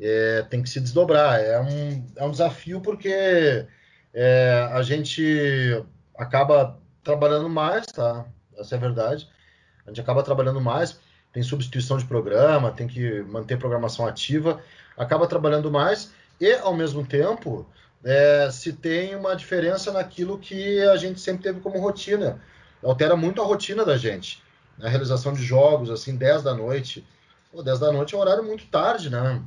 é, 0.00 0.42
tem 0.48 0.62
que 0.62 0.70
se 0.70 0.80
desdobrar. 0.80 1.38
É 1.38 1.60
um, 1.60 2.06
é 2.16 2.24
um 2.24 2.30
desafio 2.30 2.80
porque 2.80 3.66
é, 4.14 4.68
a 4.72 4.82
gente 4.82 5.84
acaba 6.16 6.80
trabalhando 7.02 7.50
mais, 7.50 7.84
tá? 7.86 8.24
Essa 8.56 8.76
é 8.76 8.78
a 8.78 8.80
verdade 8.80 9.28
a 9.86 9.90
gente 9.90 10.00
acaba 10.00 10.22
trabalhando 10.22 10.60
mais, 10.60 10.98
tem 11.32 11.42
substituição 11.42 11.96
de 11.96 12.04
programa, 12.04 12.70
tem 12.70 12.86
que 12.86 13.22
manter 13.22 13.58
programação 13.58 14.06
ativa, 14.06 14.60
acaba 14.96 15.26
trabalhando 15.26 15.70
mais 15.70 16.12
e, 16.40 16.52
ao 16.54 16.74
mesmo 16.74 17.04
tempo, 17.06 17.66
é, 18.04 18.48
se 18.50 18.72
tem 18.72 19.14
uma 19.14 19.34
diferença 19.34 19.92
naquilo 19.92 20.38
que 20.38 20.80
a 20.82 20.96
gente 20.96 21.20
sempre 21.20 21.42
teve 21.42 21.60
como 21.60 21.78
rotina. 21.80 22.40
Altera 22.82 23.16
muito 23.16 23.40
a 23.40 23.44
rotina 23.44 23.84
da 23.84 23.96
gente. 23.96 24.42
A 24.80 24.88
realização 24.88 25.32
de 25.32 25.42
jogos, 25.42 25.90
assim, 25.90 26.16
10 26.16 26.42
da 26.42 26.54
noite. 26.54 27.06
Pô, 27.50 27.62
10 27.62 27.78
da 27.78 27.92
noite 27.92 28.14
é 28.14 28.18
um 28.18 28.20
horário 28.20 28.42
muito 28.42 28.66
tarde, 28.66 29.08
né? 29.08 29.40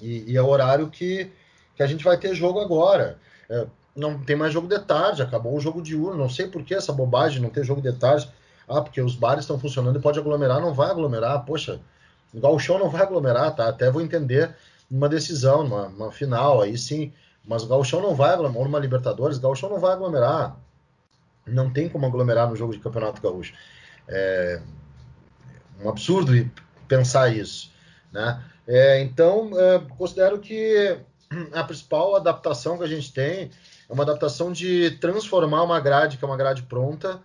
E, 0.00 0.32
e 0.32 0.36
é 0.36 0.42
o 0.42 0.46
horário 0.46 0.88
que, 0.88 1.30
que 1.74 1.82
a 1.82 1.86
gente 1.86 2.04
vai 2.04 2.16
ter 2.16 2.34
jogo 2.34 2.60
agora. 2.60 3.18
É, 3.50 3.66
não 3.96 4.22
tem 4.22 4.36
mais 4.36 4.52
jogo 4.52 4.68
de 4.68 4.78
tarde, 4.78 5.22
acabou 5.22 5.56
o 5.56 5.60
jogo 5.60 5.82
de 5.82 5.96
urno. 5.96 6.18
Não 6.18 6.28
sei 6.28 6.46
por 6.46 6.62
que 6.62 6.74
essa 6.74 6.92
bobagem, 6.92 7.42
não 7.42 7.50
ter 7.50 7.64
jogo 7.64 7.80
de 7.80 7.92
tarde. 7.92 8.30
Ah, 8.68 8.80
porque 8.80 9.00
os 9.00 9.14
bares 9.14 9.44
estão 9.44 9.58
funcionando 9.58 9.98
e 9.98 10.02
pode 10.02 10.18
aglomerar, 10.18 10.60
não 10.60 10.74
vai 10.74 10.90
aglomerar. 10.90 11.44
Poxa, 11.44 11.80
igual 12.34 12.54
o 12.54 12.58
show 12.58 12.78
não 12.78 12.90
vai 12.90 13.02
aglomerar, 13.02 13.54
tá? 13.54 13.68
Até 13.68 13.90
vou 13.90 14.02
entender 14.02 14.54
numa 14.90 15.08
decisão, 15.08 15.62
numa, 15.64 15.88
numa 15.88 16.12
final, 16.12 16.62
aí 16.62 16.76
sim. 16.76 17.12
Mas 17.46 17.62
o 17.62 17.68
Gauchão 17.68 18.02
não 18.02 18.14
vai 18.14 18.32
aglomerar, 18.32 18.64
numa 18.64 18.78
Libertadores, 18.78 19.38
o 19.38 19.40
Gauchão 19.40 19.70
não 19.70 19.78
vai 19.78 19.92
aglomerar. 19.92 20.56
Não 21.46 21.72
tem 21.72 21.88
como 21.88 22.06
aglomerar 22.06 22.48
no 22.48 22.56
jogo 22.56 22.72
de 22.72 22.80
Campeonato 22.80 23.22
Gaúcho. 23.22 23.54
É 24.08 24.60
um 25.82 25.88
absurdo 25.88 26.32
pensar 26.88 27.28
isso, 27.28 27.70
né? 28.12 28.42
É, 28.66 29.00
então, 29.00 29.50
é, 29.54 29.80
considero 29.96 30.38
que 30.38 30.98
a 31.52 31.62
principal 31.62 32.16
adaptação 32.16 32.78
que 32.78 32.84
a 32.84 32.88
gente 32.88 33.12
tem 33.12 33.50
é 33.88 33.92
uma 33.92 34.02
adaptação 34.02 34.50
de 34.50 34.92
transformar 34.92 35.62
uma 35.62 35.78
grade, 35.78 36.16
que 36.16 36.24
é 36.24 36.28
uma 36.28 36.36
grade 36.36 36.62
pronta, 36.62 37.20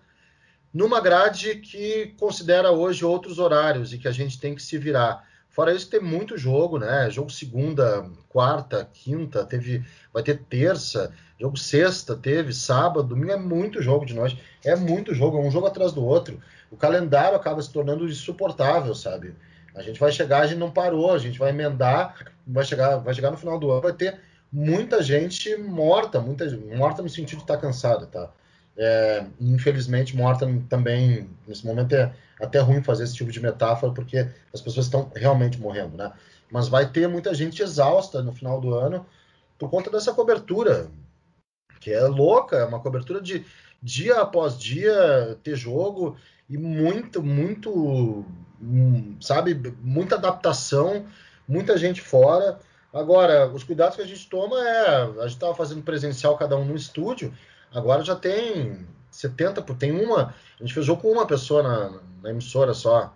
numa 0.74 1.02
grade 1.02 1.56
que 1.56 2.14
considera 2.20 2.72
hoje 2.72 3.04
outros 3.04 3.40
horários 3.40 3.94
e 3.94 3.98
que 3.98 4.08
a 4.08 4.12
gente 4.12 4.40
tem 4.40 4.56
que 4.56 4.62
se 4.62 4.78
virar. 4.78 5.28
Fora 5.50 5.74
isso, 5.74 5.90
tem 5.90 6.00
muito 6.00 6.38
jogo, 6.38 6.80
né? 6.80 7.10
Jogo 7.10 7.30
segunda, 7.30 8.10
quarta, 8.30 8.90
quinta, 8.94 9.46
teve, 9.46 9.84
vai 10.14 10.24
ter 10.24 10.40
terça, 10.50 11.12
jogo 11.38 11.58
sexta, 11.58 12.16
teve 12.16 12.54
sábado, 12.54 13.04
domingo 13.04 13.32
é 13.32 13.38
muito 13.38 13.82
jogo 13.82 14.06
de 14.06 14.14
noite, 14.14 14.42
é 14.64 14.76
muito 14.76 15.14
jogo, 15.14 15.38
é 15.38 15.42
um 15.42 15.52
jogo 15.52 15.68
atrás 15.68 15.92
do 15.92 16.06
outro. 16.06 16.40
O 16.72 16.78
calendário 16.78 17.36
acaba 17.36 17.62
se 17.62 17.70
tornando 17.70 18.08
insuportável, 18.08 18.96
sabe? 18.96 19.36
A 19.76 19.82
gente 19.82 20.00
vai 20.00 20.12
chegar, 20.12 20.42
a 20.42 20.48
gente 20.48 20.60
não 20.60 20.72
parou, 20.72 21.12
a 21.12 21.18
gente 21.18 21.38
vai 21.38 21.50
emendar, 21.50 22.16
vai 22.48 22.64
chegar, 22.64 22.98
vai 22.98 23.14
chegar 23.14 23.32
no 23.32 23.38
final 23.38 23.60
do 23.60 23.72
ano, 23.72 23.82
vai 23.82 23.94
ter 23.94 24.20
muita 24.52 25.04
gente 25.04 25.56
morta, 25.58 26.22
muita 26.22 26.46
morta 26.76 27.02
no 27.02 27.10
sentido 27.10 27.40
de 27.40 27.44
estar 27.44 27.56
tá 27.56 27.62
cansada, 27.62 28.06
tá? 28.06 28.30
É, 28.78 29.26
infelizmente, 29.40 30.16
morta 30.16 30.48
também, 30.70 31.30
nesse 31.48 31.66
momento 31.66 31.94
é 31.94 32.14
até 32.40 32.60
ruim 32.60 32.82
fazer 32.82 33.04
esse 33.04 33.16
tipo 33.16 33.32
de 33.32 33.40
metáfora, 33.40 33.94
porque 33.94 34.28
as 34.54 34.62
pessoas 34.62 34.86
estão 34.88 35.12
realmente 35.16 35.60
morrendo, 35.60 35.98
né? 35.98 36.12
Mas 36.50 36.68
vai 36.68 36.90
ter 36.90 37.08
muita 37.08 37.34
gente 37.34 37.62
exausta 37.62 38.22
no 38.22 38.34
final 38.34 38.60
do 38.60 38.74
ano 38.74 39.06
por 39.58 39.70
conta 39.70 39.92
dessa 39.92 40.14
cobertura, 40.14 40.90
que 41.80 41.92
é 41.92 42.02
louca, 42.02 42.58
é 42.58 42.66
uma 42.66 42.80
cobertura 42.80 43.22
de 43.22 43.46
dia 43.82 44.22
após 44.22 44.58
dia 44.58 45.38
ter 45.44 45.56
jogo 45.56 46.18
e 46.50 46.58
muito, 46.58 47.24
muito, 47.24 48.26
hum, 48.62 49.16
sabe, 49.22 49.54
muita 49.82 50.16
adaptação, 50.16 51.06
muita 51.48 51.78
gente 51.78 52.02
fora. 52.02 52.60
Agora, 52.94 53.48
os 53.52 53.64
cuidados 53.64 53.96
que 53.96 54.02
a 54.02 54.08
gente 54.08 54.30
toma 54.30 54.60
é, 54.60 55.04
a 55.04 55.28
gente 55.28 55.36
estava 55.36 55.56
fazendo 55.56 55.82
presencial 55.82 56.38
cada 56.38 56.58
um 56.58 56.66
no 56.66 56.76
estúdio, 56.76 57.34
Agora 57.74 58.04
já 58.04 58.16
tem 58.16 58.86
70, 59.10 59.62
tem 59.76 59.92
uma. 59.92 60.34
A 60.60 60.64
gente 60.64 60.74
fez 60.74 60.86
jogo 60.86 61.02
com 61.02 61.12
uma 61.12 61.26
pessoa 61.26 61.64
na, 61.64 62.00
na 62.22 62.30
emissora 62.30 62.74
só. 62.74 63.14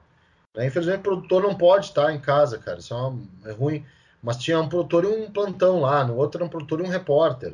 Né? 0.56 0.68
Infelizmente 0.68 1.00
o 1.00 1.04
produtor 1.04 1.44
não 1.44 1.56
pode 1.56 1.88
estar 1.88 2.14
em 2.14 2.20
casa, 2.20 2.58
cara. 2.58 2.80
Isso 2.80 2.94
é, 2.94 2.98
uma, 2.98 3.22
é, 3.46 3.52
ruim. 3.52 3.86
Mas 4.22 4.38
tinha 4.38 4.60
um 4.60 4.68
produtor 4.68 5.04
e 5.04 5.08
um 5.08 5.30
plantão 5.30 5.82
lá, 5.82 6.04
no 6.04 6.16
outro 6.16 6.40
era 6.40 6.46
um 6.46 6.50
produtor 6.50 6.80
e 6.80 6.84
um 6.84 6.90
repórter. 6.90 7.54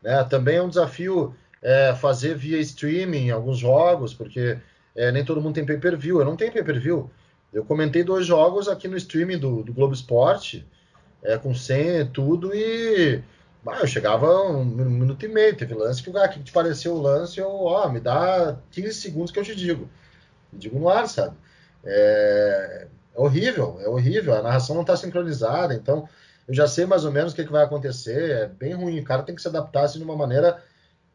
Né? 0.00 0.22
Também 0.24 0.56
é 0.56 0.62
um 0.62 0.68
desafio 0.68 1.34
é, 1.60 1.94
fazer 1.94 2.36
via 2.36 2.58
streaming 2.58 3.30
alguns 3.30 3.58
jogos, 3.58 4.14
porque 4.14 4.58
é, 4.94 5.10
nem 5.10 5.24
todo 5.24 5.40
mundo 5.40 5.54
tem 5.54 5.66
pay-per-view. 5.66 6.20
Eu 6.20 6.24
não 6.24 6.36
tenho 6.36 6.52
pay-per-view. 6.52 7.10
Eu 7.52 7.64
comentei 7.64 8.02
dois 8.02 8.26
jogos 8.26 8.68
aqui 8.68 8.88
no 8.88 8.96
streaming 8.96 9.38
do, 9.38 9.62
do 9.62 9.72
Globo 9.72 9.92
Esporte, 9.92 10.66
é, 11.22 11.36
com 11.36 11.54
senha 11.54 12.00
e 12.00 12.04
tudo, 12.04 12.54
e 12.54 13.22
Bah, 13.64 13.78
eu 13.80 13.86
chegava 13.86 14.26
um 14.48 14.64
minuto 14.64 15.24
e 15.24 15.28
meio, 15.28 15.56
teve 15.56 15.72
lance 15.74 16.02
que 16.02 16.10
o 16.10 16.12
cara 16.12 16.28
que 16.28 16.42
te 16.42 16.50
pareceu 16.50 16.94
o 16.94 17.00
lance, 17.00 17.38
eu, 17.38 17.48
ó, 17.48 17.88
me 17.88 18.00
dá 18.00 18.58
15 18.72 18.94
segundos 18.94 19.30
que 19.30 19.38
eu 19.38 19.44
te 19.44 19.54
digo. 19.54 19.88
digo 20.52 20.78
no 20.78 20.88
ar, 20.88 21.08
sabe? 21.08 21.36
É, 21.84 22.88
é 23.14 23.20
horrível, 23.20 23.78
é 23.80 23.88
horrível. 23.88 24.34
A 24.34 24.42
narração 24.42 24.74
não 24.74 24.82
está 24.82 24.96
sincronizada, 24.96 25.74
então 25.74 26.08
eu 26.48 26.54
já 26.54 26.66
sei 26.66 26.86
mais 26.86 27.04
ou 27.04 27.12
menos 27.12 27.32
o 27.32 27.36
que, 27.36 27.44
que, 27.44 27.52
vai 27.52 27.64
acontecer. 27.64 28.30
É 28.30 28.46
bem 28.48 28.74
ruim. 28.74 28.98
O 29.00 29.04
cara 29.04 29.22
tem 29.22 29.34
que 29.34 29.42
se 29.42 29.48
adaptar 29.48 29.84
assim, 29.84 29.98
de 29.98 30.04
uma 30.04 30.16
maneira 30.16 30.62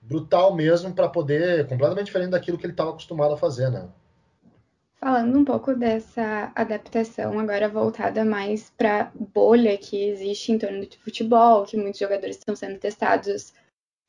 brutal 0.02 0.56
mesmo 0.56 0.94
para 0.94 1.10
poder, 1.10 1.68
completamente 1.68 2.06
diferente 2.08 2.32
daquilo 2.32 2.58
que 2.58 2.66
ele 2.66 2.74
estava 2.74 2.92
acostumado 2.92 3.34
a 3.34 3.38
fazer, 3.38 3.70
né? 3.70 3.90
Falando 5.00 5.38
um 5.38 5.46
pouco 5.46 5.76
dessa 5.76 6.52
adaptação, 6.56 7.40
agora 7.40 7.70
voltada 7.70 8.26
mais 8.26 8.72
para 8.72 9.12
bolha 9.34 9.78
que 9.78 10.10
existe 10.10 10.52
em 10.52 10.58
torno 10.58 10.82
do 10.82 10.98
futebol, 10.98 11.66
que 11.66 11.78
muitos 11.78 12.00
jogadores 12.00 12.38
estão 12.38 12.56
sendo 12.56 12.80
testados 12.80 13.54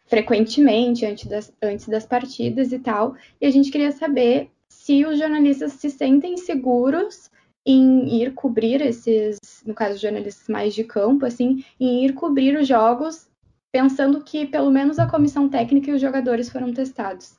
frequentemente 0.07 1.05
antes 1.05 1.27
das, 1.27 1.53
antes 1.63 1.87
das 1.89 2.07
partidas 2.07 2.73
e 2.73 2.79
tal. 2.79 3.15
E 3.39 3.47
a 3.47 3.51
gente 3.51 3.71
queria 3.71 3.93
saber 3.93 4.51
se 4.69 5.05
os 5.05 5.19
jornalistas 5.19 5.75
se 5.75 5.91
sentem 5.91 6.39
seguros 6.39 7.31
em 7.67 8.23
ir 8.23 8.33
cobrir 8.33 8.81
esses, 8.81 9.39
no 9.67 9.75
caso, 9.75 10.01
jornalistas 10.01 10.49
mais 10.49 10.75
de 10.75 10.85
campo, 10.85 11.27
assim, 11.27 11.63
em 11.79 12.07
ir 12.07 12.15
cobrir 12.15 12.57
os 12.57 12.67
jogos, 12.67 13.29
pensando 13.71 14.25
que 14.25 14.47
pelo 14.47 14.71
menos 14.71 14.99
a 14.99 15.07
comissão 15.07 15.51
técnica 15.51 15.91
e 15.91 15.95
os 15.95 16.01
jogadores 16.01 16.49
foram 16.49 16.73
testados. 16.73 17.38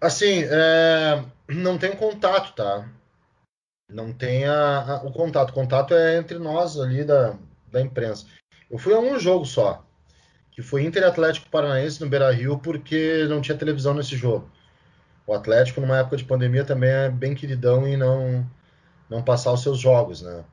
Assim, 0.00 0.44
é, 0.44 1.22
não 1.48 1.76
tem 1.76 1.94
contato, 1.94 2.54
tá? 2.54 2.88
Não 3.88 4.12
tem 4.12 4.46
a, 4.46 4.80
a, 4.80 4.94
o 5.04 5.12
contato. 5.12 5.50
O 5.50 5.52
contato 5.52 5.94
é 5.94 6.16
entre 6.16 6.38
nós 6.38 6.78
ali 6.78 7.04
da, 7.04 7.36
da 7.70 7.80
imprensa. 7.82 8.26
Eu 8.70 8.78
fui 8.78 8.94
a 8.94 8.98
um 8.98 9.18
jogo 9.18 9.44
só, 9.44 9.84
que 10.52 10.62
foi 10.62 10.84
Inter 10.84 11.06
Atlético 11.06 11.50
Paranaense 11.50 12.00
no 12.00 12.08
Beira 12.08 12.30
Rio, 12.30 12.58
porque 12.58 13.26
não 13.28 13.40
tinha 13.40 13.58
televisão 13.58 13.92
nesse 13.92 14.16
jogo. 14.16 14.50
O 15.26 15.34
Atlético, 15.34 15.80
numa 15.80 15.98
época 15.98 16.16
de 16.16 16.24
pandemia, 16.24 16.64
também 16.64 16.90
é 16.90 17.10
bem 17.10 17.34
queridão 17.34 17.86
e 17.86 17.96
não, 17.96 18.48
não 19.08 19.22
passar 19.22 19.52
os 19.52 19.62
seus 19.62 19.78
jogos, 19.78 20.22
né? 20.22 20.44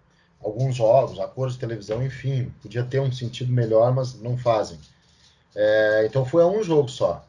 Alguns 0.42 0.76
jogos, 0.76 1.20
acordos 1.20 1.56
de 1.56 1.60
televisão, 1.60 2.04
enfim, 2.04 2.54
podia 2.62 2.84
ter 2.84 3.00
um 3.00 3.12
sentido 3.12 3.52
melhor, 3.52 3.94
mas 3.94 4.20
não 4.20 4.38
fazem. 4.38 4.80
É, 5.56 6.06
então 6.06 6.26
foi 6.26 6.44
a 6.44 6.48
um 6.48 6.62
jogo 6.64 6.90
só. 6.90 7.26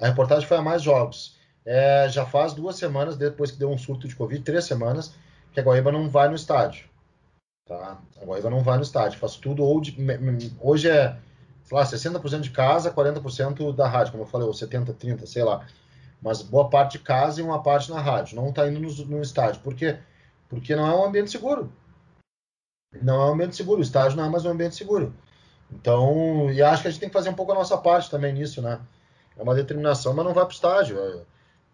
A 0.00 0.06
reportagem 0.08 0.46
foi 0.46 0.56
a 0.56 0.62
mais 0.62 0.82
jogos. 0.82 1.41
É, 1.64 2.08
já 2.08 2.26
faz 2.26 2.52
duas 2.52 2.76
semanas, 2.76 3.16
depois 3.16 3.50
que 3.50 3.58
deu 3.58 3.70
um 3.70 3.78
surto 3.78 4.08
de 4.08 4.16
Covid, 4.16 4.42
três 4.42 4.64
semanas, 4.64 5.14
que 5.52 5.60
a 5.60 5.62
Guaíba 5.62 5.92
não 5.92 6.08
vai 6.08 6.28
no 6.28 6.34
estádio. 6.34 6.86
Tá? 7.66 7.98
A 8.20 8.24
Guaíba 8.24 8.50
não 8.50 8.60
vai 8.60 8.76
no 8.76 8.82
estádio, 8.82 9.18
faz 9.18 9.36
tudo 9.36 9.62
ou 9.62 9.80
de, 9.80 9.96
hoje 10.60 10.90
é, 10.90 11.16
sei 11.64 11.76
lá, 11.76 11.84
60% 11.84 12.40
de 12.40 12.50
casa, 12.50 12.92
40% 12.92 13.74
da 13.74 13.88
rádio, 13.88 14.12
como 14.12 14.24
eu 14.24 14.28
falei, 14.28 14.46
ou 14.46 14.54
70, 14.54 14.92
30, 14.94 15.26
sei 15.26 15.44
lá. 15.44 15.66
Mas 16.20 16.42
boa 16.42 16.68
parte 16.70 16.98
de 16.98 17.04
casa 17.04 17.40
e 17.40 17.44
uma 17.44 17.62
parte 17.62 17.90
na 17.90 18.00
rádio. 18.00 18.36
Não 18.36 18.50
está 18.50 18.68
indo 18.68 18.78
no, 18.78 19.06
no 19.06 19.22
estádio. 19.22 19.60
Por 19.60 19.74
quê? 19.74 19.98
Porque 20.48 20.76
não 20.76 20.86
é 20.86 20.94
um 20.94 21.04
ambiente 21.04 21.30
seguro. 21.30 21.72
Não 23.00 23.14
é 23.14 23.26
um 23.26 23.32
ambiente 23.32 23.56
seguro. 23.56 23.80
O 23.80 23.82
estádio 23.82 24.16
não 24.16 24.24
é 24.24 24.28
mais 24.28 24.44
um 24.44 24.50
ambiente 24.50 24.76
seguro. 24.76 25.12
Então, 25.72 26.50
e 26.52 26.62
acho 26.62 26.82
que 26.82 26.88
a 26.88 26.90
gente 26.90 27.00
tem 27.00 27.08
que 27.08 27.12
fazer 27.12 27.30
um 27.30 27.34
pouco 27.34 27.52
a 27.52 27.54
nossa 27.56 27.76
parte 27.76 28.10
também 28.10 28.32
nisso, 28.32 28.62
né? 28.62 28.78
É 29.36 29.42
uma 29.42 29.54
determinação, 29.54 30.14
mas 30.14 30.24
não 30.24 30.34
vai 30.34 30.44
para 30.44 30.52
o 30.52 30.54
estádio. 30.54 31.26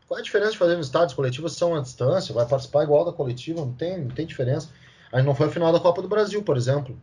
Qual 0.09 0.17
é 0.17 0.23
a 0.23 0.25
diferença 0.25 0.53
de 0.53 0.59
fazer 0.59 0.81
estádios 0.81 1.13
coletivos? 1.13 1.55
São 1.55 1.77
à 1.77 1.81
distância, 1.81 2.35
vai 2.35 2.47
participar 2.47 2.83
igual 2.83 3.05
da 3.05 3.13
coletiva, 3.13 3.61
não 3.61 3.75
tem, 3.75 3.99
não 3.99 4.09
tem 4.09 4.25
diferença. 4.25 4.71
A 5.13 5.19
gente 5.19 5.27
não 5.27 5.35
foi 5.35 5.49
a 5.49 5.51
final 5.51 5.71
da 5.71 5.79
Copa 5.79 6.01
do 6.01 6.09
Brasil, 6.09 6.43
por 6.43 6.57
exemplo. 6.57 6.99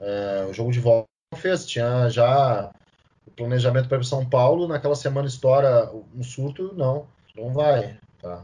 É, 0.00 0.46
o 0.48 0.54
jogo 0.54 0.72
de 0.72 0.80
volta 0.80 1.06
não 1.30 1.38
fez, 1.38 1.66
tinha 1.66 2.08
já 2.08 2.70
o 3.26 3.30
planejamento 3.30 3.90
para 3.90 4.02
São 4.02 4.24
Paulo, 4.24 4.66
naquela 4.66 4.94
semana 4.94 5.28
estoura 5.28 5.92
um 6.16 6.22
surto, 6.22 6.72
não, 6.74 7.06
não 7.36 7.52
vai. 7.52 7.98
Tá? 8.22 8.42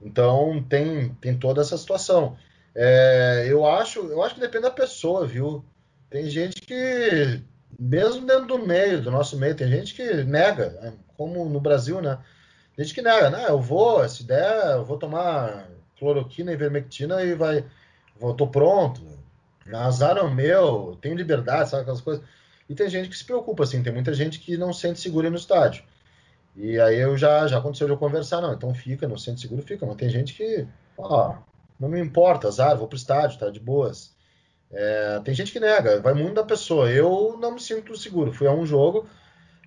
Então 0.00 0.64
tem, 0.68 1.12
tem 1.14 1.36
toda 1.36 1.60
essa 1.62 1.76
situação. 1.76 2.36
É, 2.76 3.44
eu 3.48 3.66
acho, 3.66 4.06
eu 4.06 4.22
acho 4.22 4.36
que 4.36 4.40
depende 4.40 4.62
da 4.62 4.70
pessoa, 4.70 5.26
viu? 5.26 5.64
Tem 6.08 6.30
gente 6.30 6.60
que, 6.60 7.42
mesmo 7.76 8.24
dentro 8.24 8.46
do 8.46 8.58
meio, 8.60 9.02
do 9.02 9.10
nosso 9.10 9.36
meio, 9.36 9.56
tem 9.56 9.68
gente 9.68 9.94
que 9.94 10.22
nega, 10.22 10.70
né? 10.80 10.92
como 11.16 11.44
no 11.48 11.60
Brasil, 11.60 12.00
né? 12.00 12.18
Gente 12.78 12.94
que 12.94 13.02
nega, 13.02 13.30
né? 13.30 13.46
Eu 13.48 13.60
vou, 13.60 14.06
se 14.08 14.24
der, 14.24 14.76
eu 14.76 14.84
vou 14.84 14.98
tomar 14.98 15.68
cloroquina 15.98 16.52
e 16.52 16.56
vermectina 16.56 17.22
e 17.22 17.34
vai. 17.34 17.64
Vou, 18.18 18.34
tô 18.34 18.46
pronto. 18.46 19.02
Azar 19.72 20.16
é 20.16 20.22
o 20.22 20.34
meu, 20.34 20.98
tenho 21.00 21.14
liberdade, 21.14 21.70
sabe 21.70 21.82
aquelas 21.82 22.00
coisas. 22.00 22.24
E 22.68 22.74
tem 22.74 22.88
gente 22.88 23.08
que 23.08 23.16
se 23.16 23.24
preocupa, 23.24 23.64
assim, 23.64 23.82
tem 23.82 23.92
muita 23.92 24.14
gente 24.14 24.38
que 24.40 24.56
não 24.56 24.72
sente 24.72 25.00
seguro 25.00 25.30
no 25.30 25.36
estádio. 25.36 25.84
E 26.56 26.78
aí 26.80 26.98
eu 26.98 27.16
já, 27.16 27.46
já 27.46 27.58
aconteceu 27.58 27.86
de 27.86 27.92
eu 27.92 27.98
conversar, 27.98 28.40
não, 28.40 28.52
então 28.52 28.74
fica, 28.74 29.06
não 29.06 29.18
sente 29.18 29.40
seguro, 29.40 29.62
fica. 29.62 29.86
Mas 29.86 29.96
tem 29.96 30.08
gente 30.08 30.34
que, 30.34 30.66
ó, 30.98 31.36
não 31.78 31.88
me 31.88 32.00
importa, 32.00 32.48
azar, 32.48 32.76
vou 32.76 32.88
pro 32.88 32.96
estádio, 32.96 33.38
tá 33.38 33.50
de 33.50 33.60
boas. 33.60 34.14
É, 34.70 35.20
tem 35.24 35.34
gente 35.34 35.52
que 35.52 35.60
nega, 35.60 36.00
vai 36.00 36.14
muito 36.14 36.34
da 36.34 36.44
pessoa. 36.44 36.90
Eu 36.90 37.36
não 37.40 37.52
me 37.52 37.60
sinto 37.60 37.96
seguro. 37.96 38.32
Fui 38.32 38.46
a 38.46 38.52
um 38.52 38.64
jogo, 38.66 39.06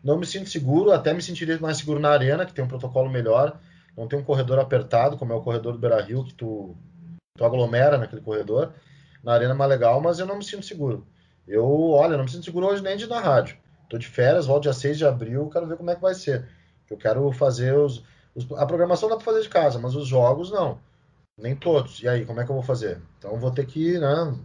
não 0.04 0.18
me 0.18 0.26
sinto 0.26 0.50
seguro, 0.50 0.92
até 0.92 1.13
me 1.13 1.22
sentiria 1.22 1.58
mais 1.60 1.78
seguro 1.78 2.00
na 2.00 2.10
arena, 2.10 2.46
que 2.46 2.54
tem 2.54 2.63
um 2.63 2.68
protocolo 2.68 3.10
melhor. 3.10 3.60
Não 3.96 4.08
tem 4.08 4.20
um 4.20 4.24
corredor 4.24 4.60
apertado, 4.60 5.18
como 5.18 5.32
é 5.32 5.36
o 5.36 5.42
corredor 5.42 5.74
do 5.74 5.80
Beira 5.80 6.02
Rio, 6.02 6.26
que 6.26 6.34
tu, 6.34 6.76
tu 7.38 7.46
aglomera 7.46 7.98
naquele 7.98 8.22
corredor. 8.22 8.74
Na 9.24 9.34
arena 9.34 9.54
é 9.54 9.58
mais 9.58 9.70
legal, 9.70 10.02
mas 10.02 10.20
eu 10.20 10.26
não 10.26 10.38
me 10.38 10.44
sinto 10.44 10.66
seguro. 10.66 11.08
Eu, 11.48 11.66
olha, 11.92 12.18
não 12.18 12.26
me 12.26 12.32
sinto 12.32 12.44
seguro 12.44 12.68
hoje 12.68 12.84
nem 12.84 12.98
de 12.98 13.06
ir 13.06 13.08
na 13.08 13.20
rádio. 13.20 13.58
Tô 13.89 13.98
de 13.98 14.08
férias, 14.08 14.48
volto 14.48 14.63
dia 14.63 14.74
6 14.74 14.98
de 14.98 15.06
abril, 15.06 15.50
quero 15.50 15.68
ver 15.68 15.78
como 15.78 15.89
é 15.89 15.96
que 15.96 16.02
vai 16.02 16.16
ser. 16.16 16.50
Eu 16.89 16.98
quero 16.98 17.32
fazer 17.32 17.74
os, 17.74 18.04
os 18.36 18.52
a 18.54 18.66
programação 18.66 19.08
dá 19.08 19.16
para 19.16 19.26
fazer 19.26 19.42
de 19.42 19.50
casa, 19.50 19.80
mas 19.80 19.96
os 19.96 20.08
jogos 20.08 20.52
não. 20.52 20.80
Nem 21.38 21.56
todos. 21.56 22.02
E 22.02 22.08
aí, 22.08 22.26
como 22.26 22.42
é 22.42 22.46
que 22.46 22.52
eu 22.52 22.56
vou 22.56 22.63
fazer? 22.63 23.02
Então 23.18 23.39
vou 23.39 23.52
ter 23.52 23.66
que, 23.66 23.98
né, 24.00 24.36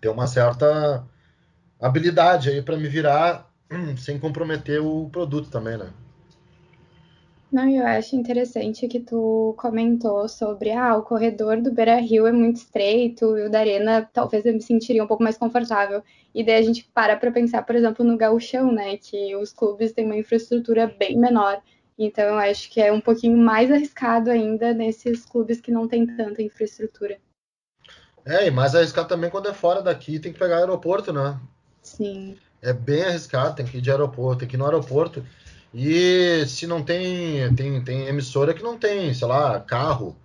ter 0.00 0.08
uma 0.08 0.26
certa 0.26 1.06
habilidade 1.80 2.50
aí 2.50 2.62
para 2.62 2.76
me 2.76 2.88
virar 2.88 3.53
sem 3.98 4.18
comprometer 4.18 4.80
o 4.80 5.08
produto 5.10 5.50
também, 5.50 5.76
né? 5.76 5.92
Não, 7.54 7.68
eu 7.68 7.86
acho 7.86 8.16
interessante 8.16 8.88
que 8.88 8.98
tu 8.98 9.54
comentou 9.56 10.28
sobre 10.28 10.72
ah, 10.72 10.96
o 10.96 11.02
corredor 11.02 11.60
do 11.62 11.70
Beira 11.70 12.00
Rio 12.00 12.26
é 12.26 12.32
muito 12.32 12.56
estreito 12.56 13.38
e 13.38 13.46
o 13.46 13.50
da 13.50 13.60
Arena 13.60 14.10
talvez 14.12 14.44
eu 14.44 14.52
me 14.52 14.60
sentiria 14.60 15.04
um 15.04 15.06
pouco 15.06 15.22
mais 15.22 15.38
confortável. 15.38 16.02
E 16.34 16.42
daí 16.42 16.56
a 16.56 16.62
gente 16.62 16.82
para 16.92 17.16
para 17.16 17.30
pensar, 17.30 17.62
por 17.62 17.76
exemplo, 17.76 18.04
no 18.04 18.16
gauchão, 18.16 18.72
né? 18.72 18.96
Que 18.96 19.36
os 19.36 19.52
clubes 19.52 19.92
têm 19.92 20.04
uma 20.04 20.16
infraestrutura 20.16 20.88
bem 20.98 21.16
menor. 21.16 21.62
Então 21.96 22.24
eu 22.24 22.38
acho 22.38 22.68
que 22.72 22.80
é 22.80 22.92
um 22.92 23.00
pouquinho 23.00 23.38
mais 23.38 23.70
arriscado 23.70 24.32
ainda 24.32 24.74
nesses 24.74 25.24
clubes 25.24 25.60
que 25.60 25.70
não 25.70 25.86
têm 25.86 26.04
tanta 26.08 26.42
infraestrutura. 26.42 27.18
É, 28.26 28.48
e 28.48 28.50
mais 28.50 28.74
arriscado 28.74 29.06
também 29.06 29.30
quando 29.30 29.48
é 29.48 29.54
fora 29.54 29.80
daqui, 29.80 30.18
tem 30.18 30.32
que 30.32 30.38
pegar 30.40 30.56
aeroporto, 30.56 31.12
né? 31.12 31.38
Sim 31.80 32.36
é 32.64 32.72
bem 32.72 33.04
arriscado, 33.04 33.54
tem 33.54 33.66
que 33.66 33.78
ir 33.78 33.80
de 33.82 33.90
aeroporto, 33.90 34.40
tem 34.40 34.48
que 34.48 34.56
ir 34.56 34.58
no 34.58 34.64
aeroporto. 34.64 35.24
E 35.72 36.44
se 36.46 36.66
não 36.66 36.82
tem, 36.82 37.54
tem, 37.54 37.82
tem 37.84 38.06
emissora 38.06 38.54
que 38.54 38.62
não 38.62 38.78
tem, 38.78 39.12
sei 39.12 39.28
lá, 39.28 39.60
carro. 39.60 40.16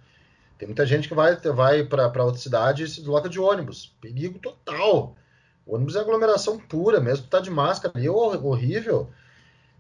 Tem 0.58 0.68
muita 0.68 0.86
gente 0.86 1.08
que 1.08 1.14
vai, 1.14 1.36
vai 1.36 1.84
para 1.84 2.24
outra 2.24 2.40
cidade 2.40 2.84
e 2.84 2.88
se 2.88 3.02
desloca 3.02 3.28
de 3.28 3.40
ônibus. 3.40 3.94
Perigo 4.00 4.40
total. 4.40 5.16
O 5.66 5.76
ônibus 5.76 5.96
é 5.96 6.00
aglomeração 6.00 6.58
pura, 6.58 7.02
mesmo 7.02 7.28
tá 7.28 7.40
de 7.40 7.50
máscara 7.50 7.94
ali, 7.96 8.08
é 8.08 8.12
horrível. 8.12 9.10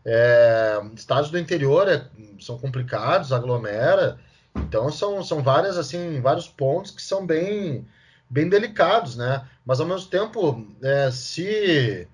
É, 0.04 0.82
estádios 0.96 1.32
do 1.32 1.40
interior 1.40 1.88
é, 1.88 2.06
são 2.40 2.58
complicados, 2.58 3.32
aglomera. 3.32 4.20
Então 4.56 4.92
são, 4.92 5.24
são 5.24 5.42
várias 5.42 5.78
assim, 5.78 6.20
vários 6.20 6.48
pontos 6.48 6.92
que 6.92 7.02
são 7.02 7.26
bem, 7.26 7.88
bem 8.30 8.50
delicados, 8.50 9.16
né? 9.16 9.48
Mas 9.66 9.80
ao 9.80 9.88
mesmo 9.88 10.10
tempo, 10.10 10.68
é, 10.82 11.10
se 11.12 12.08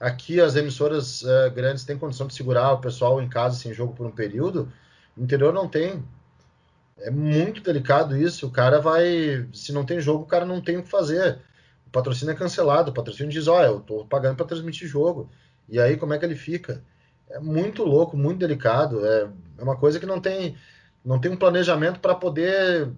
Aqui 0.00 0.40
as 0.40 0.56
emissoras 0.56 1.22
uh, 1.22 1.50
grandes 1.54 1.84
têm 1.84 1.98
condição 1.98 2.26
de 2.26 2.32
segurar 2.32 2.72
o 2.72 2.80
pessoal 2.80 3.20
em 3.20 3.28
casa 3.28 3.56
sem 3.56 3.74
jogo 3.74 3.92
por 3.92 4.06
um 4.06 4.10
período. 4.10 4.72
No 5.14 5.24
interior 5.24 5.52
não 5.52 5.68
tem. 5.68 6.02
É 6.98 7.10
muito 7.10 7.60
delicado 7.60 8.16
isso. 8.16 8.46
O 8.46 8.50
cara 8.50 8.80
vai. 8.80 9.46
Se 9.52 9.72
não 9.72 9.84
tem 9.84 10.00
jogo, 10.00 10.24
o 10.24 10.26
cara 10.26 10.46
não 10.46 10.62
tem 10.62 10.78
o 10.78 10.82
que 10.82 10.88
fazer. 10.88 11.38
O 11.86 11.90
patrocínio 11.90 12.32
é 12.32 12.34
cancelado. 12.34 12.90
O 12.90 12.94
patrocínio 12.94 13.30
diz: 13.30 13.46
Olha, 13.46 13.66
eu 13.66 13.80
tô 13.80 14.06
pagando 14.06 14.36
para 14.36 14.46
transmitir 14.46 14.88
jogo. 14.88 15.30
E 15.68 15.78
aí, 15.78 15.98
como 15.98 16.14
é 16.14 16.18
que 16.18 16.24
ele 16.24 16.34
fica? 16.34 16.82
É 17.28 17.38
muito 17.38 17.84
louco, 17.84 18.16
muito 18.16 18.38
delicado. 18.38 19.04
É, 19.04 19.28
é 19.58 19.62
uma 19.62 19.76
coisa 19.76 20.00
que 20.00 20.06
não 20.06 20.18
tem, 20.18 20.56
não 21.04 21.20
tem 21.20 21.30
um 21.30 21.36
planejamento 21.36 22.00
para 22.00 22.14
poder 22.14 22.90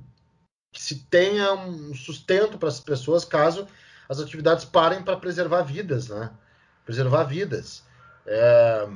que 0.73 0.81
se 0.81 1.05
tenha 1.11 1.53
um 1.53 1.95
sustento 1.95 2.59
para 2.59 2.69
as 2.69 2.81
pessoas 2.81 3.25
caso 3.25 3.67
as 4.09 4.21
atividades 4.21 4.65
parem 4.65 5.03
para 5.03 5.17
preservar 5.17 5.63
vidas, 5.63 6.09
né? 6.09 6.31
Preservar 6.85 7.25
vidas. 7.25 7.85
É, 8.27 8.89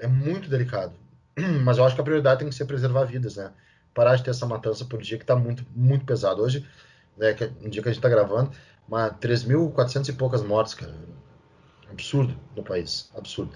é 0.00 0.06
muito 0.06 0.48
delicado. 0.48 0.92
Mas 1.62 1.78
eu 1.78 1.84
acho 1.84 1.94
que 1.94 2.00
a 2.00 2.04
prioridade 2.04 2.40
tem 2.40 2.48
que 2.48 2.54
ser 2.54 2.64
preservar 2.64 3.04
vidas, 3.04 3.36
né? 3.36 3.50
Parar 3.92 4.16
de 4.16 4.24
ter 4.24 4.30
essa 4.30 4.46
matança 4.46 4.84
por 4.84 5.00
dia 5.00 5.16
que 5.16 5.24
está 5.24 5.36
muito, 5.36 5.64
muito 5.74 6.04
pesado. 6.04 6.42
Hoje, 6.42 6.66
né, 7.16 7.32
que, 7.32 7.44
um 7.62 7.68
dia 7.68 7.82
que 7.82 7.88
a 7.88 7.92
gente 7.92 7.98
está 7.98 8.08
gravando, 8.08 8.50
uma 8.88 9.10
3.400 9.10 10.08
e 10.08 10.12
poucas 10.12 10.42
mortes, 10.42 10.74
cara. 10.74 10.94
Absurdo 11.90 12.34
no 12.56 12.62
país. 12.62 13.08
Absurdo. 13.16 13.52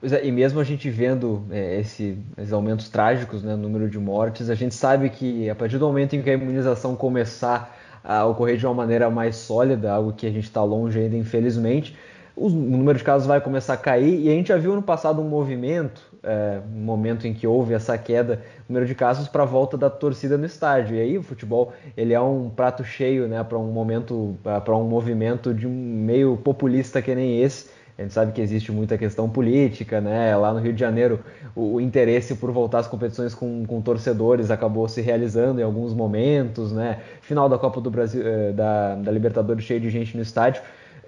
Pois 0.00 0.12
é, 0.12 0.24
e 0.24 0.30
mesmo 0.30 0.60
a 0.60 0.64
gente 0.64 0.90
vendo 0.90 1.46
é, 1.50 1.80
esse, 1.80 2.18
esses 2.36 2.52
aumentos 2.52 2.88
trágicos 2.88 3.42
né, 3.42 3.56
no 3.56 3.62
número 3.62 3.88
de 3.88 3.98
mortes, 3.98 4.50
a 4.50 4.54
gente 4.54 4.74
sabe 4.74 5.08
que 5.08 5.48
a 5.48 5.54
partir 5.54 5.78
do 5.78 5.86
momento 5.86 6.14
em 6.14 6.22
que 6.22 6.28
a 6.28 6.34
imunização 6.34 6.94
começar 6.94 7.74
a 8.04 8.26
ocorrer 8.26 8.58
de 8.58 8.66
uma 8.66 8.74
maneira 8.74 9.08
mais 9.08 9.36
sólida, 9.36 9.90
algo 9.90 10.12
que 10.12 10.26
a 10.26 10.30
gente 10.30 10.44
está 10.44 10.62
longe 10.62 10.98
ainda, 10.98 11.16
infelizmente, 11.16 11.96
o 12.36 12.48
número 12.48 12.98
de 12.98 13.04
casos 13.04 13.26
vai 13.26 13.40
começar 13.40 13.74
a 13.74 13.76
cair 13.76 14.20
e 14.20 14.28
a 14.28 14.32
gente 14.32 14.48
já 14.48 14.56
viu 14.56 14.74
no 14.74 14.82
passado 14.82 15.20
um 15.22 15.28
movimento, 15.28 16.02
é, 16.22 16.60
um 16.74 16.80
momento 16.80 17.26
em 17.26 17.32
que 17.32 17.46
houve 17.46 17.74
essa 17.74 17.96
queda, 17.96 18.42
número 18.68 18.86
de 18.86 18.94
casos 18.94 19.28
para 19.28 19.44
a 19.44 19.46
volta 19.46 19.76
da 19.76 19.88
torcida 19.88 20.36
no 20.36 20.44
estádio. 20.44 20.96
E 20.96 21.00
aí 21.00 21.18
o 21.18 21.22
futebol 21.22 21.72
ele 21.96 22.12
é 22.12 22.20
um 22.20 22.50
prato 22.50 22.82
cheio, 22.82 23.28
né, 23.28 23.42
para 23.44 23.58
um 23.58 23.70
momento, 23.70 24.36
para 24.42 24.76
um 24.76 24.88
movimento 24.88 25.54
de 25.54 25.66
um 25.66 25.70
meio 25.70 26.36
populista 26.36 27.00
que 27.00 27.14
nem 27.14 27.40
esse. 27.40 27.72
A 27.96 28.02
gente 28.02 28.12
sabe 28.12 28.32
que 28.32 28.40
existe 28.40 28.72
muita 28.72 28.98
questão 28.98 29.30
política, 29.30 30.00
né? 30.00 30.36
Lá 30.36 30.52
no 30.52 30.58
Rio 30.58 30.72
de 30.72 30.80
Janeiro, 30.80 31.20
o, 31.54 31.74
o 31.74 31.80
interesse 31.80 32.34
por 32.34 32.50
voltar 32.50 32.80
às 32.80 32.88
competições 32.88 33.36
com, 33.36 33.64
com, 33.64 33.80
torcedores 33.80 34.50
acabou 34.50 34.88
se 34.88 35.00
realizando 35.00 35.60
em 35.60 35.62
alguns 35.62 35.94
momentos, 35.94 36.72
né? 36.72 36.98
Final 37.20 37.48
da 37.48 37.56
Copa 37.56 37.80
do 37.80 37.92
Brasil, 37.92 38.26
eh, 38.26 38.50
da, 38.50 38.96
da 38.96 39.12
Libertadores 39.12 39.62
cheio 39.62 39.78
de 39.78 39.90
gente 39.90 40.16
no 40.16 40.24
estádio. 40.24 40.60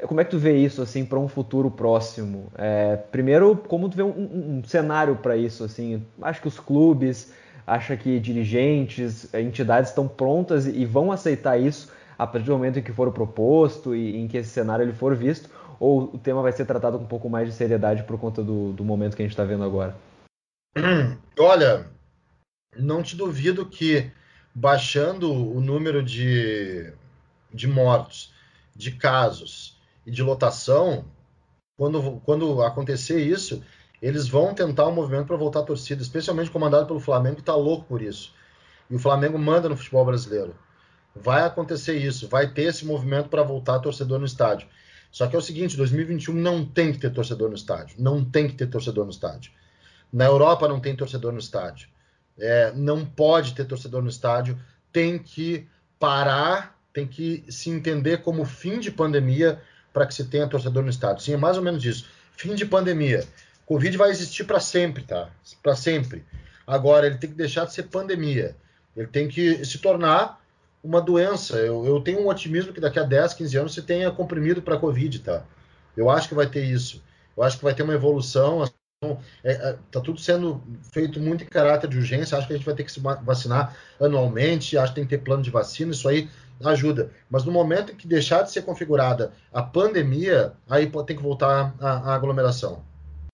Como 0.06 0.20
é 0.20 0.24
que 0.24 0.30
tu 0.30 0.38
vê 0.38 0.56
isso 0.58 0.82
assim 0.82 1.04
para 1.04 1.18
um 1.18 1.28
futuro 1.28 1.70
próximo? 1.70 2.52
É, 2.56 2.96
primeiro, 2.96 3.56
como 3.56 3.88
tu 3.88 3.96
vê 3.96 4.02
um, 4.02 4.08
um, 4.08 4.58
um 4.58 4.64
cenário 4.64 5.16
para 5.16 5.36
isso? 5.36 5.64
Assim, 5.64 6.04
acho 6.20 6.40
que 6.40 6.48
os 6.48 6.60
clubes, 6.60 7.32
acha 7.66 7.96
que 7.96 8.20
dirigentes, 8.20 9.32
entidades 9.34 9.90
estão 9.90 10.06
prontas 10.06 10.66
e 10.66 10.84
vão 10.84 11.10
aceitar 11.10 11.58
isso 11.58 11.90
a 12.18 12.26
partir 12.26 12.46
do 12.46 12.52
momento 12.52 12.78
em 12.78 12.82
que 12.82 12.92
for 12.92 13.12
proposto 13.12 13.94
e 13.94 14.16
em 14.16 14.28
que 14.28 14.36
esse 14.36 14.50
cenário 14.50 14.84
ele 14.84 14.92
for 14.92 15.14
visto? 15.14 15.50
Ou 15.78 16.14
o 16.14 16.18
tema 16.18 16.40
vai 16.42 16.52
ser 16.52 16.64
tratado 16.64 16.98
com 16.98 17.04
um 17.04 17.08
pouco 17.08 17.28
mais 17.28 17.48
de 17.48 17.54
seriedade 17.54 18.04
por 18.04 18.18
conta 18.18 18.42
do, 18.42 18.72
do 18.72 18.84
momento 18.84 19.16
que 19.16 19.22
a 19.22 19.24
gente 19.24 19.32
está 19.32 19.44
vendo 19.44 19.64
agora? 19.64 19.96
Olha, 21.38 21.86
não 22.76 23.02
te 23.02 23.16
duvido 23.16 23.66
que 23.66 24.10
baixando 24.54 25.30
o 25.30 25.60
número 25.60 26.02
de, 26.02 26.92
de 27.52 27.68
mortos, 27.68 28.32
de 28.74 28.92
casos 28.92 29.75
e 30.06 30.10
de 30.10 30.22
lotação, 30.22 31.04
quando, 31.76 32.20
quando 32.24 32.62
acontecer 32.62 33.20
isso, 33.20 33.62
eles 34.00 34.28
vão 34.28 34.54
tentar 34.54 34.86
um 34.86 34.94
movimento 34.94 35.26
para 35.26 35.36
voltar 35.36 35.60
a 35.60 35.64
torcida, 35.64 36.00
especialmente 36.00 36.50
comandado 36.50 36.86
pelo 36.86 37.00
Flamengo, 37.00 37.36
que 37.36 37.42
está 37.42 37.56
louco 37.56 37.86
por 37.86 38.00
isso. 38.00 38.32
E 38.88 38.94
o 38.94 38.98
Flamengo 38.98 39.38
manda 39.38 39.68
no 39.68 39.76
futebol 39.76 40.04
brasileiro. 40.04 40.54
Vai 41.14 41.42
acontecer 41.42 41.96
isso, 41.96 42.28
vai 42.28 42.48
ter 42.48 42.64
esse 42.64 42.86
movimento 42.86 43.28
para 43.28 43.42
voltar 43.42 43.78
torcedor 43.80 44.18
no 44.18 44.26
estádio. 44.26 44.68
Só 45.10 45.26
que 45.26 45.34
é 45.34 45.38
o 45.38 45.42
seguinte, 45.42 45.76
2021 45.76 46.34
não 46.34 46.64
tem 46.64 46.92
que 46.92 46.98
ter 46.98 47.10
torcedor 47.10 47.48
no 47.48 47.56
estádio. 47.56 47.96
Não 47.98 48.24
tem 48.24 48.46
que 48.46 48.54
ter 48.54 48.66
torcedor 48.66 49.04
no 49.04 49.10
estádio. 49.10 49.50
Na 50.12 50.26
Europa 50.26 50.68
não 50.68 50.78
tem 50.78 50.94
torcedor 50.94 51.32
no 51.32 51.38
estádio. 51.38 51.88
É, 52.38 52.70
não 52.72 53.04
pode 53.04 53.54
ter 53.54 53.64
torcedor 53.64 54.02
no 54.02 54.10
estádio. 54.10 54.60
Tem 54.92 55.18
que 55.18 55.66
parar, 55.98 56.78
tem 56.92 57.06
que 57.06 57.44
se 57.48 57.70
entender 57.70 58.18
como 58.18 58.44
fim 58.44 58.78
de 58.78 58.90
pandemia 58.90 59.60
para 59.96 60.06
que 60.06 60.14
se 60.14 60.24
tenha 60.24 60.46
torcedor 60.46 60.82
no 60.82 60.90
estádio. 60.90 61.24
Sim, 61.24 61.32
é 61.32 61.36
mais 61.38 61.56
ou 61.56 61.62
menos 61.62 61.82
isso. 61.82 62.04
Fim 62.36 62.54
de 62.54 62.66
pandemia. 62.66 63.24
Covid 63.64 63.96
vai 63.96 64.10
existir 64.10 64.44
para 64.44 64.60
sempre, 64.60 65.02
tá? 65.02 65.30
Para 65.62 65.74
sempre. 65.74 66.22
Agora, 66.66 67.06
ele 67.06 67.16
tem 67.16 67.30
que 67.30 67.36
deixar 67.36 67.64
de 67.64 67.72
ser 67.72 67.84
pandemia. 67.84 68.54
Ele 68.94 69.06
tem 69.06 69.26
que 69.26 69.64
se 69.64 69.78
tornar 69.78 70.38
uma 70.84 71.00
doença. 71.00 71.56
Eu, 71.56 71.86
eu 71.86 71.98
tenho 72.02 72.20
um 72.20 72.28
otimismo 72.28 72.74
que 72.74 72.80
daqui 72.80 72.98
a 72.98 73.04
10, 73.04 73.32
15 73.32 73.56
anos 73.56 73.74
você 73.74 73.80
tenha 73.80 74.10
comprimido 74.10 74.60
para 74.60 74.76
Covid, 74.76 75.18
tá? 75.20 75.44
Eu 75.96 76.10
acho 76.10 76.28
que 76.28 76.34
vai 76.34 76.46
ter 76.46 76.62
isso. 76.62 77.02
Eu 77.34 77.42
acho 77.42 77.56
que 77.56 77.64
vai 77.64 77.72
ter 77.72 77.82
uma 77.82 77.94
evolução. 77.94 78.70
É, 79.42 79.52
é, 79.52 79.78
tá 79.90 79.98
tudo 80.02 80.20
sendo 80.20 80.62
feito 80.92 81.18
muito 81.18 81.42
em 81.42 81.46
caráter 81.46 81.88
de 81.88 81.96
urgência. 81.96 82.36
Acho 82.36 82.46
que 82.46 82.52
a 82.52 82.56
gente 82.56 82.66
vai 82.66 82.74
ter 82.74 82.84
que 82.84 82.92
se 82.92 83.00
vacinar 83.00 83.74
anualmente. 83.98 84.76
Acho 84.76 84.92
que 84.92 84.96
tem 84.96 85.04
que 85.04 85.16
ter 85.16 85.24
plano 85.24 85.42
de 85.42 85.50
vacina. 85.50 85.92
Isso 85.92 86.06
aí 86.06 86.28
ajuda. 86.64 87.10
Mas 87.30 87.44
no 87.44 87.52
momento 87.52 87.94
que 87.94 88.06
deixar 88.06 88.42
de 88.42 88.50
ser 88.50 88.62
configurada 88.62 89.32
a 89.52 89.62
pandemia, 89.62 90.52
aí 90.68 90.90
tem 91.06 91.16
que 91.16 91.22
voltar 91.22 91.74
a, 91.80 91.90
a 91.90 92.14
aglomeração. 92.14 92.82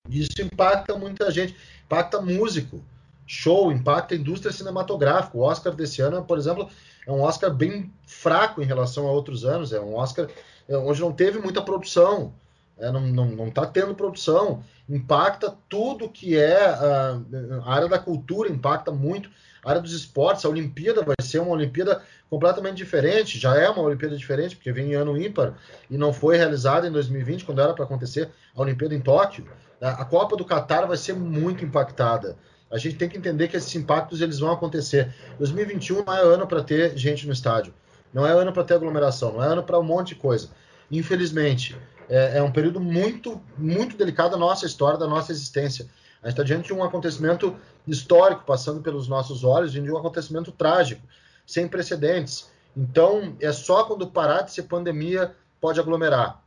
Isso 0.08 0.40
impacta 0.40 0.96
muita 0.96 1.30
gente. 1.30 1.54
Impacta 1.84 2.20
músico 2.20 2.82
show, 3.26 3.72
impacta 3.72 4.14
a 4.14 4.18
indústria 4.18 4.52
cinematográfica. 4.52 5.36
O 5.36 5.42
Oscar 5.42 5.74
desse 5.74 6.02
ano, 6.02 6.24
por 6.24 6.38
exemplo, 6.38 6.68
é 7.06 7.12
um 7.12 7.22
Oscar 7.22 7.52
bem 7.52 7.92
fraco 8.06 8.62
em 8.62 8.66
relação 8.66 9.06
a 9.06 9.12
outros 9.12 9.44
anos. 9.44 9.72
É 9.72 9.80
um 9.80 9.94
Oscar 9.94 10.28
é, 10.68 10.76
onde 10.76 11.00
não 11.00 11.12
teve 11.12 11.38
muita 11.38 11.62
produção, 11.62 12.34
é, 12.78 12.90
não 12.90 13.48
está 13.48 13.62
tá 13.62 13.66
tendo 13.66 13.94
produção. 13.94 14.62
Impacta 14.88 15.54
tudo 15.68 16.08
que 16.08 16.36
é 16.36 16.64
a, 16.64 17.20
a, 17.64 17.72
área 17.74 17.88
da 17.88 17.98
cultura, 17.98 18.50
impacta 18.50 18.90
muito. 18.90 19.30
A 19.64 19.70
área 19.70 19.80
dos 19.80 19.92
esportes, 19.92 20.44
a 20.44 20.48
Olimpíada 20.48 21.02
vai 21.02 21.14
ser 21.20 21.38
uma 21.40 21.52
Olimpíada 21.52 22.02
completamente 22.28 22.76
diferente. 22.76 23.38
Já 23.38 23.56
é 23.56 23.68
uma 23.68 23.82
Olimpíada 23.82 24.16
diferente, 24.16 24.56
porque 24.56 24.72
vem 24.72 24.92
em 24.92 24.94
ano 24.94 25.20
ímpar 25.20 25.54
e 25.90 25.96
não 25.96 26.12
foi 26.12 26.36
realizada 26.36 26.86
em 26.86 26.92
2020, 26.92 27.44
quando 27.44 27.60
era 27.60 27.72
para 27.72 27.84
acontecer 27.84 28.30
a 28.54 28.60
Olimpíada 28.60 28.94
em 28.94 29.00
Tóquio. 29.00 29.46
A 29.80 30.04
Copa 30.04 30.36
do 30.36 30.44
Catar 30.44 30.86
vai 30.86 30.96
ser 30.96 31.14
muito 31.14 31.64
impactada 31.64 32.36
a 32.72 32.78
gente 32.78 32.96
tem 32.96 33.08
que 33.08 33.18
entender 33.18 33.48
que 33.48 33.56
esses 33.56 33.74
impactos 33.76 34.22
eles 34.22 34.38
vão 34.38 34.50
acontecer. 34.50 35.14
2021 35.38 36.04
não 36.04 36.14
é 36.14 36.22
ano 36.22 36.46
para 36.46 36.62
ter 36.62 36.96
gente 36.96 37.26
no 37.26 37.32
estádio, 37.32 37.74
não 38.14 38.26
é 38.26 38.32
ano 38.32 38.50
para 38.50 38.64
ter 38.64 38.74
aglomeração, 38.74 39.34
não 39.34 39.44
é 39.44 39.46
ano 39.46 39.62
para 39.62 39.78
um 39.78 39.82
monte 39.82 40.08
de 40.08 40.14
coisa. 40.14 40.48
Infelizmente, 40.90 41.76
é, 42.12 42.36
é, 42.36 42.42
um 42.42 42.52
período 42.52 42.78
muito, 42.78 43.40
muito 43.56 43.96
delicado 43.96 44.32
da 44.32 44.36
nossa 44.36 44.66
história, 44.66 44.98
da 44.98 45.06
nossa 45.06 45.32
existência. 45.32 45.86
A 46.22 46.28
gente 46.28 46.34
está 46.34 46.42
diante 46.42 46.66
de 46.66 46.74
um 46.74 46.84
acontecimento 46.84 47.56
histórico 47.88 48.44
passando 48.44 48.82
pelos 48.82 49.08
nossos 49.08 49.42
olhos, 49.42 49.72
de 49.72 49.80
um 49.80 49.96
acontecimento 49.96 50.52
trágico, 50.52 51.00
sem 51.46 51.66
precedentes. 51.66 52.50
Então, 52.76 53.34
é 53.40 53.50
só 53.50 53.84
quando 53.84 54.06
parar 54.06 54.42
de 54.42 54.52
ser 54.52 54.64
pandemia 54.64 55.34
pode 55.58 55.80
aglomerar. 55.80 56.42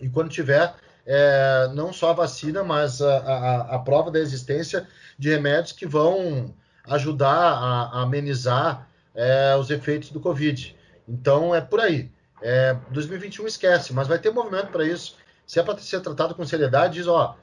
E 0.00 0.08
quando 0.08 0.28
tiver 0.28 0.74
é, 1.06 1.70
não 1.72 1.92
só 1.92 2.10
a 2.10 2.14
vacina, 2.14 2.64
mas 2.64 3.00
a, 3.00 3.18
a, 3.18 3.60
a, 3.76 3.78
prova 3.78 4.10
da 4.10 4.18
existência 4.18 4.88
de 5.16 5.30
remédios 5.30 5.70
que 5.70 5.86
vão 5.86 6.52
ajudar 6.84 7.28
a, 7.30 7.82
a 7.92 8.02
amenizar 8.02 8.88
é, 9.14 9.54
os 9.56 9.70
efeitos 9.70 10.10
do 10.10 10.18
Covid. 10.18 10.76
Então 11.08 11.54
é 11.54 11.60
por 11.60 11.78
aí. 11.78 12.10
É, 12.42 12.76
2021 12.90 13.46
esquece, 13.46 13.92
mas 13.92 14.08
vai 14.08 14.18
ter 14.18 14.30
movimento 14.30 14.68
para 14.68 14.84
isso. 14.84 15.16
Se 15.46 15.58
é 15.58 15.62
para 15.62 15.76
ser 15.78 16.00
tratado 16.00 16.34
com 16.34 16.44
seriedade, 16.44 16.94
diz, 16.94 17.06
ó, 17.06 17.36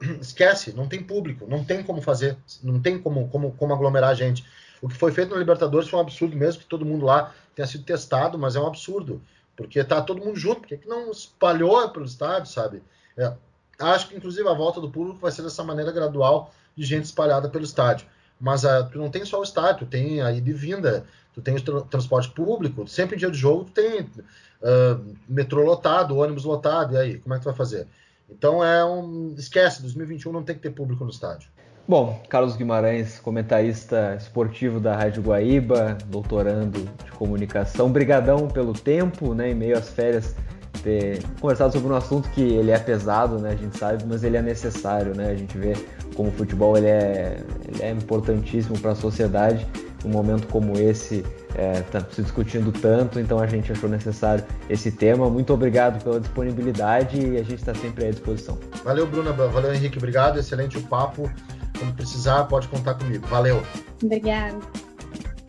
esquece, 0.20 0.72
não 0.72 0.88
tem 0.88 1.02
público, 1.02 1.46
não 1.48 1.64
tem 1.64 1.82
como 1.82 2.00
fazer, 2.00 2.36
não 2.62 2.80
tem 2.80 2.98
como, 2.98 3.28
como, 3.28 3.52
como 3.52 3.74
aglomerar 3.74 4.14
gente. 4.14 4.44
O 4.80 4.88
que 4.88 4.94
foi 4.94 5.10
feito 5.10 5.30
no 5.30 5.38
Libertadores 5.38 5.88
foi 5.88 5.98
um 5.98 6.02
absurdo, 6.02 6.36
mesmo 6.36 6.62
que 6.62 6.68
todo 6.68 6.84
mundo 6.84 7.06
lá 7.06 7.34
tenha 7.54 7.66
sido 7.66 7.84
testado, 7.84 8.38
mas 8.38 8.56
é 8.56 8.60
um 8.60 8.66
absurdo, 8.66 9.22
porque 9.56 9.82
tá 9.82 10.02
todo 10.02 10.22
mundo 10.22 10.38
junto, 10.38 10.60
porque 10.60 10.76
que 10.76 10.88
não 10.88 11.10
espalhou 11.10 11.88
pelo 11.90 12.04
estádio, 12.04 12.52
sabe? 12.52 12.82
É, 13.16 13.32
acho 13.78 14.08
que, 14.08 14.16
inclusive, 14.16 14.46
a 14.48 14.52
volta 14.52 14.80
do 14.80 14.90
público 14.90 15.18
vai 15.18 15.32
ser 15.32 15.42
dessa 15.42 15.64
maneira 15.64 15.90
gradual 15.90 16.52
de 16.76 16.84
gente 16.84 17.04
espalhada 17.04 17.48
pelo 17.48 17.64
estádio. 17.64 18.06
Mas 18.38 18.64
uh, 18.64 18.86
tu 18.92 18.98
não 18.98 19.10
tem 19.10 19.24
só 19.24 19.40
o 19.40 19.42
estádio, 19.42 19.86
tem 19.86 20.20
a 20.20 20.30
ida 20.30 20.50
e 20.50 20.52
vinda, 20.52 21.06
tu 21.36 21.42
tem 21.42 21.54
o 21.54 21.60
tra 21.60 21.82
transporte 21.82 22.30
público, 22.30 22.88
sempre 22.88 23.14
em 23.14 23.18
dia 23.18 23.30
de 23.30 23.36
jogo 23.36 23.64
tu 23.64 23.72
tem 23.72 24.00
uh, 24.00 25.14
metrô 25.28 25.62
lotado, 25.62 26.16
ônibus 26.16 26.44
lotado, 26.44 26.94
e 26.94 26.96
aí, 26.96 27.18
como 27.18 27.34
é 27.34 27.38
que 27.38 27.44
tu 27.44 27.48
vai 27.50 27.54
fazer? 27.54 27.86
Então 28.30 28.64
é 28.64 28.82
um. 28.82 29.34
Esquece, 29.36 29.82
2021 29.82 30.32
não 30.32 30.42
tem 30.42 30.56
que 30.56 30.62
ter 30.62 30.70
público 30.70 31.04
no 31.04 31.10
estádio. 31.10 31.50
Bom, 31.86 32.20
Carlos 32.28 32.56
Guimarães, 32.56 33.20
comentarista 33.20 34.16
esportivo 34.16 34.80
da 34.80 34.96
Rádio 34.96 35.22
Guaíba, 35.22 35.96
doutorando 36.06 36.80
de 37.04 37.12
comunicação. 37.12 37.92
Brigadão 37.92 38.48
pelo 38.48 38.72
tempo, 38.72 39.34
né, 39.34 39.50
em 39.50 39.54
meio 39.54 39.78
às 39.78 39.90
férias 39.90 40.34
ter 40.82 41.22
conversado 41.40 41.72
sobre 41.72 41.92
um 41.92 41.96
assunto 41.96 42.28
que 42.30 42.40
ele 42.40 42.70
é 42.70 42.78
pesado, 42.78 43.38
né? 43.38 43.50
A 43.50 43.56
gente 43.56 43.76
sabe, 43.76 44.04
mas 44.06 44.24
ele 44.24 44.36
é 44.36 44.42
necessário, 44.42 45.14
né? 45.14 45.30
A 45.30 45.34
gente 45.34 45.56
vê 45.56 45.74
como 46.14 46.28
o 46.28 46.32
futebol 46.32 46.76
ele 46.76 46.86
é, 46.86 47.38
ele 47.68 47.82
é 47.82 47.90
importantíssimo 47.90 48.78
para 48.78 48.92
a 48.92 48.94
sociedade. 48.94 49.66
Um 50.06 50.10
momento 50.10 50.46
como 50.46 50.78
esse 50.78 51.24
está 51.48 51.60
é, 51.60 51.82
tá 51.82 52.00
se 52.12 52.22
discutindo 52.22 52.70
tanto, 52.70 53.18
então 53.18 53.40
a 53.40 53.46
gente 53.46 53.72
achou 53.72 53.90
necessário 53.90 54.44
esse 54.70 54.92
tema. 54.92 55.28
Muito 55.28 55.52
obrigado 55.52 56.02
pela 56.04 56.20
disponibilidade 56.20 57.18
e 57.18 57.36
a 57.36 57.42
gente 57.42 57.56
está 57.56 57.74
sempre 57.74 58.06
à 58.06 58.10
disposição. 58.10 58.56
Valeu, 58.84 59.04
Bruna. 59.04 59.32
Valeu, 59.32 59.74
Henrique. 59.74 59.98
Obrigado. 59.98 60.38
Excelente 60.38 60.78
o 60.78 60.82
papo. 60.82 61.28
Quando 61.76 61.94
precisar, 61.96 62.44
pode 62.44 62.68
contar 62.68 62.94
comigo. 62.94 63.26
Valeu. 63.26 63.60
Obrigado. 64.00 64.60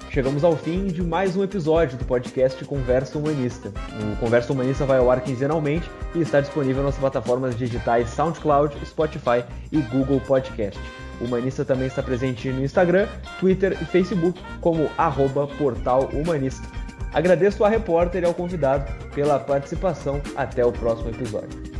Chegamos 0.09 0.43
ao 0.43 0.55
fim 0.55 0.87
de 0.87 1.03
mais 1.03 1.35
um 1.35 1.43
episódio 1.43 1.95
do 1.95 2.03
podcast 2.03 2.65
Conversa 2.65 3.19
Humanista. 3.19 3.71
O 4.01 4.15
Conversa 4.19 4.51
Humanista 4.51 4.83
vai 4.83 4.97
ao 4.97 5.11
ar 5.11 5.21
quinzenalmente 5.21 5.87
e 6.15 6.21
está 6.21 6.41
disponível 6.41 6.81
nas 6.81 6.95
plataformas 6.95 7.55
digitais 7.55 8.09
SoundCloud, 8.09 8.75
Spotify 8.83 9.43
e 9.71 9.79
Google 9.81 10.19
Podcast. 10.21 10.79
Humanista 11.21 11.65
também 11.65 11.87
está 11.87 12.03
presente 12.03 12.49
no 12.49 12.63
Instagram, 12.63 13.07
Twitter 13.39 13.77
e 13.81 13.85
Facebook 13.85 14.39
como 14.61 14.89
arroba 14.97 15.47
Portal 15.47 16.09
Humanista. 16.13 16.67
Agradeço 17.13 17.63
ao 17.63 17.69
repórter 17.69 18.23
e 18.23 18.25
ao 18.25 18.33
convidado 18.33 18.91
pela 19.15 19.39
participação. 19.39 20.21
Até 20.35 20.65
o 20.65 20.71
próximo 20.71 21.09
episódio. 21.09 21.76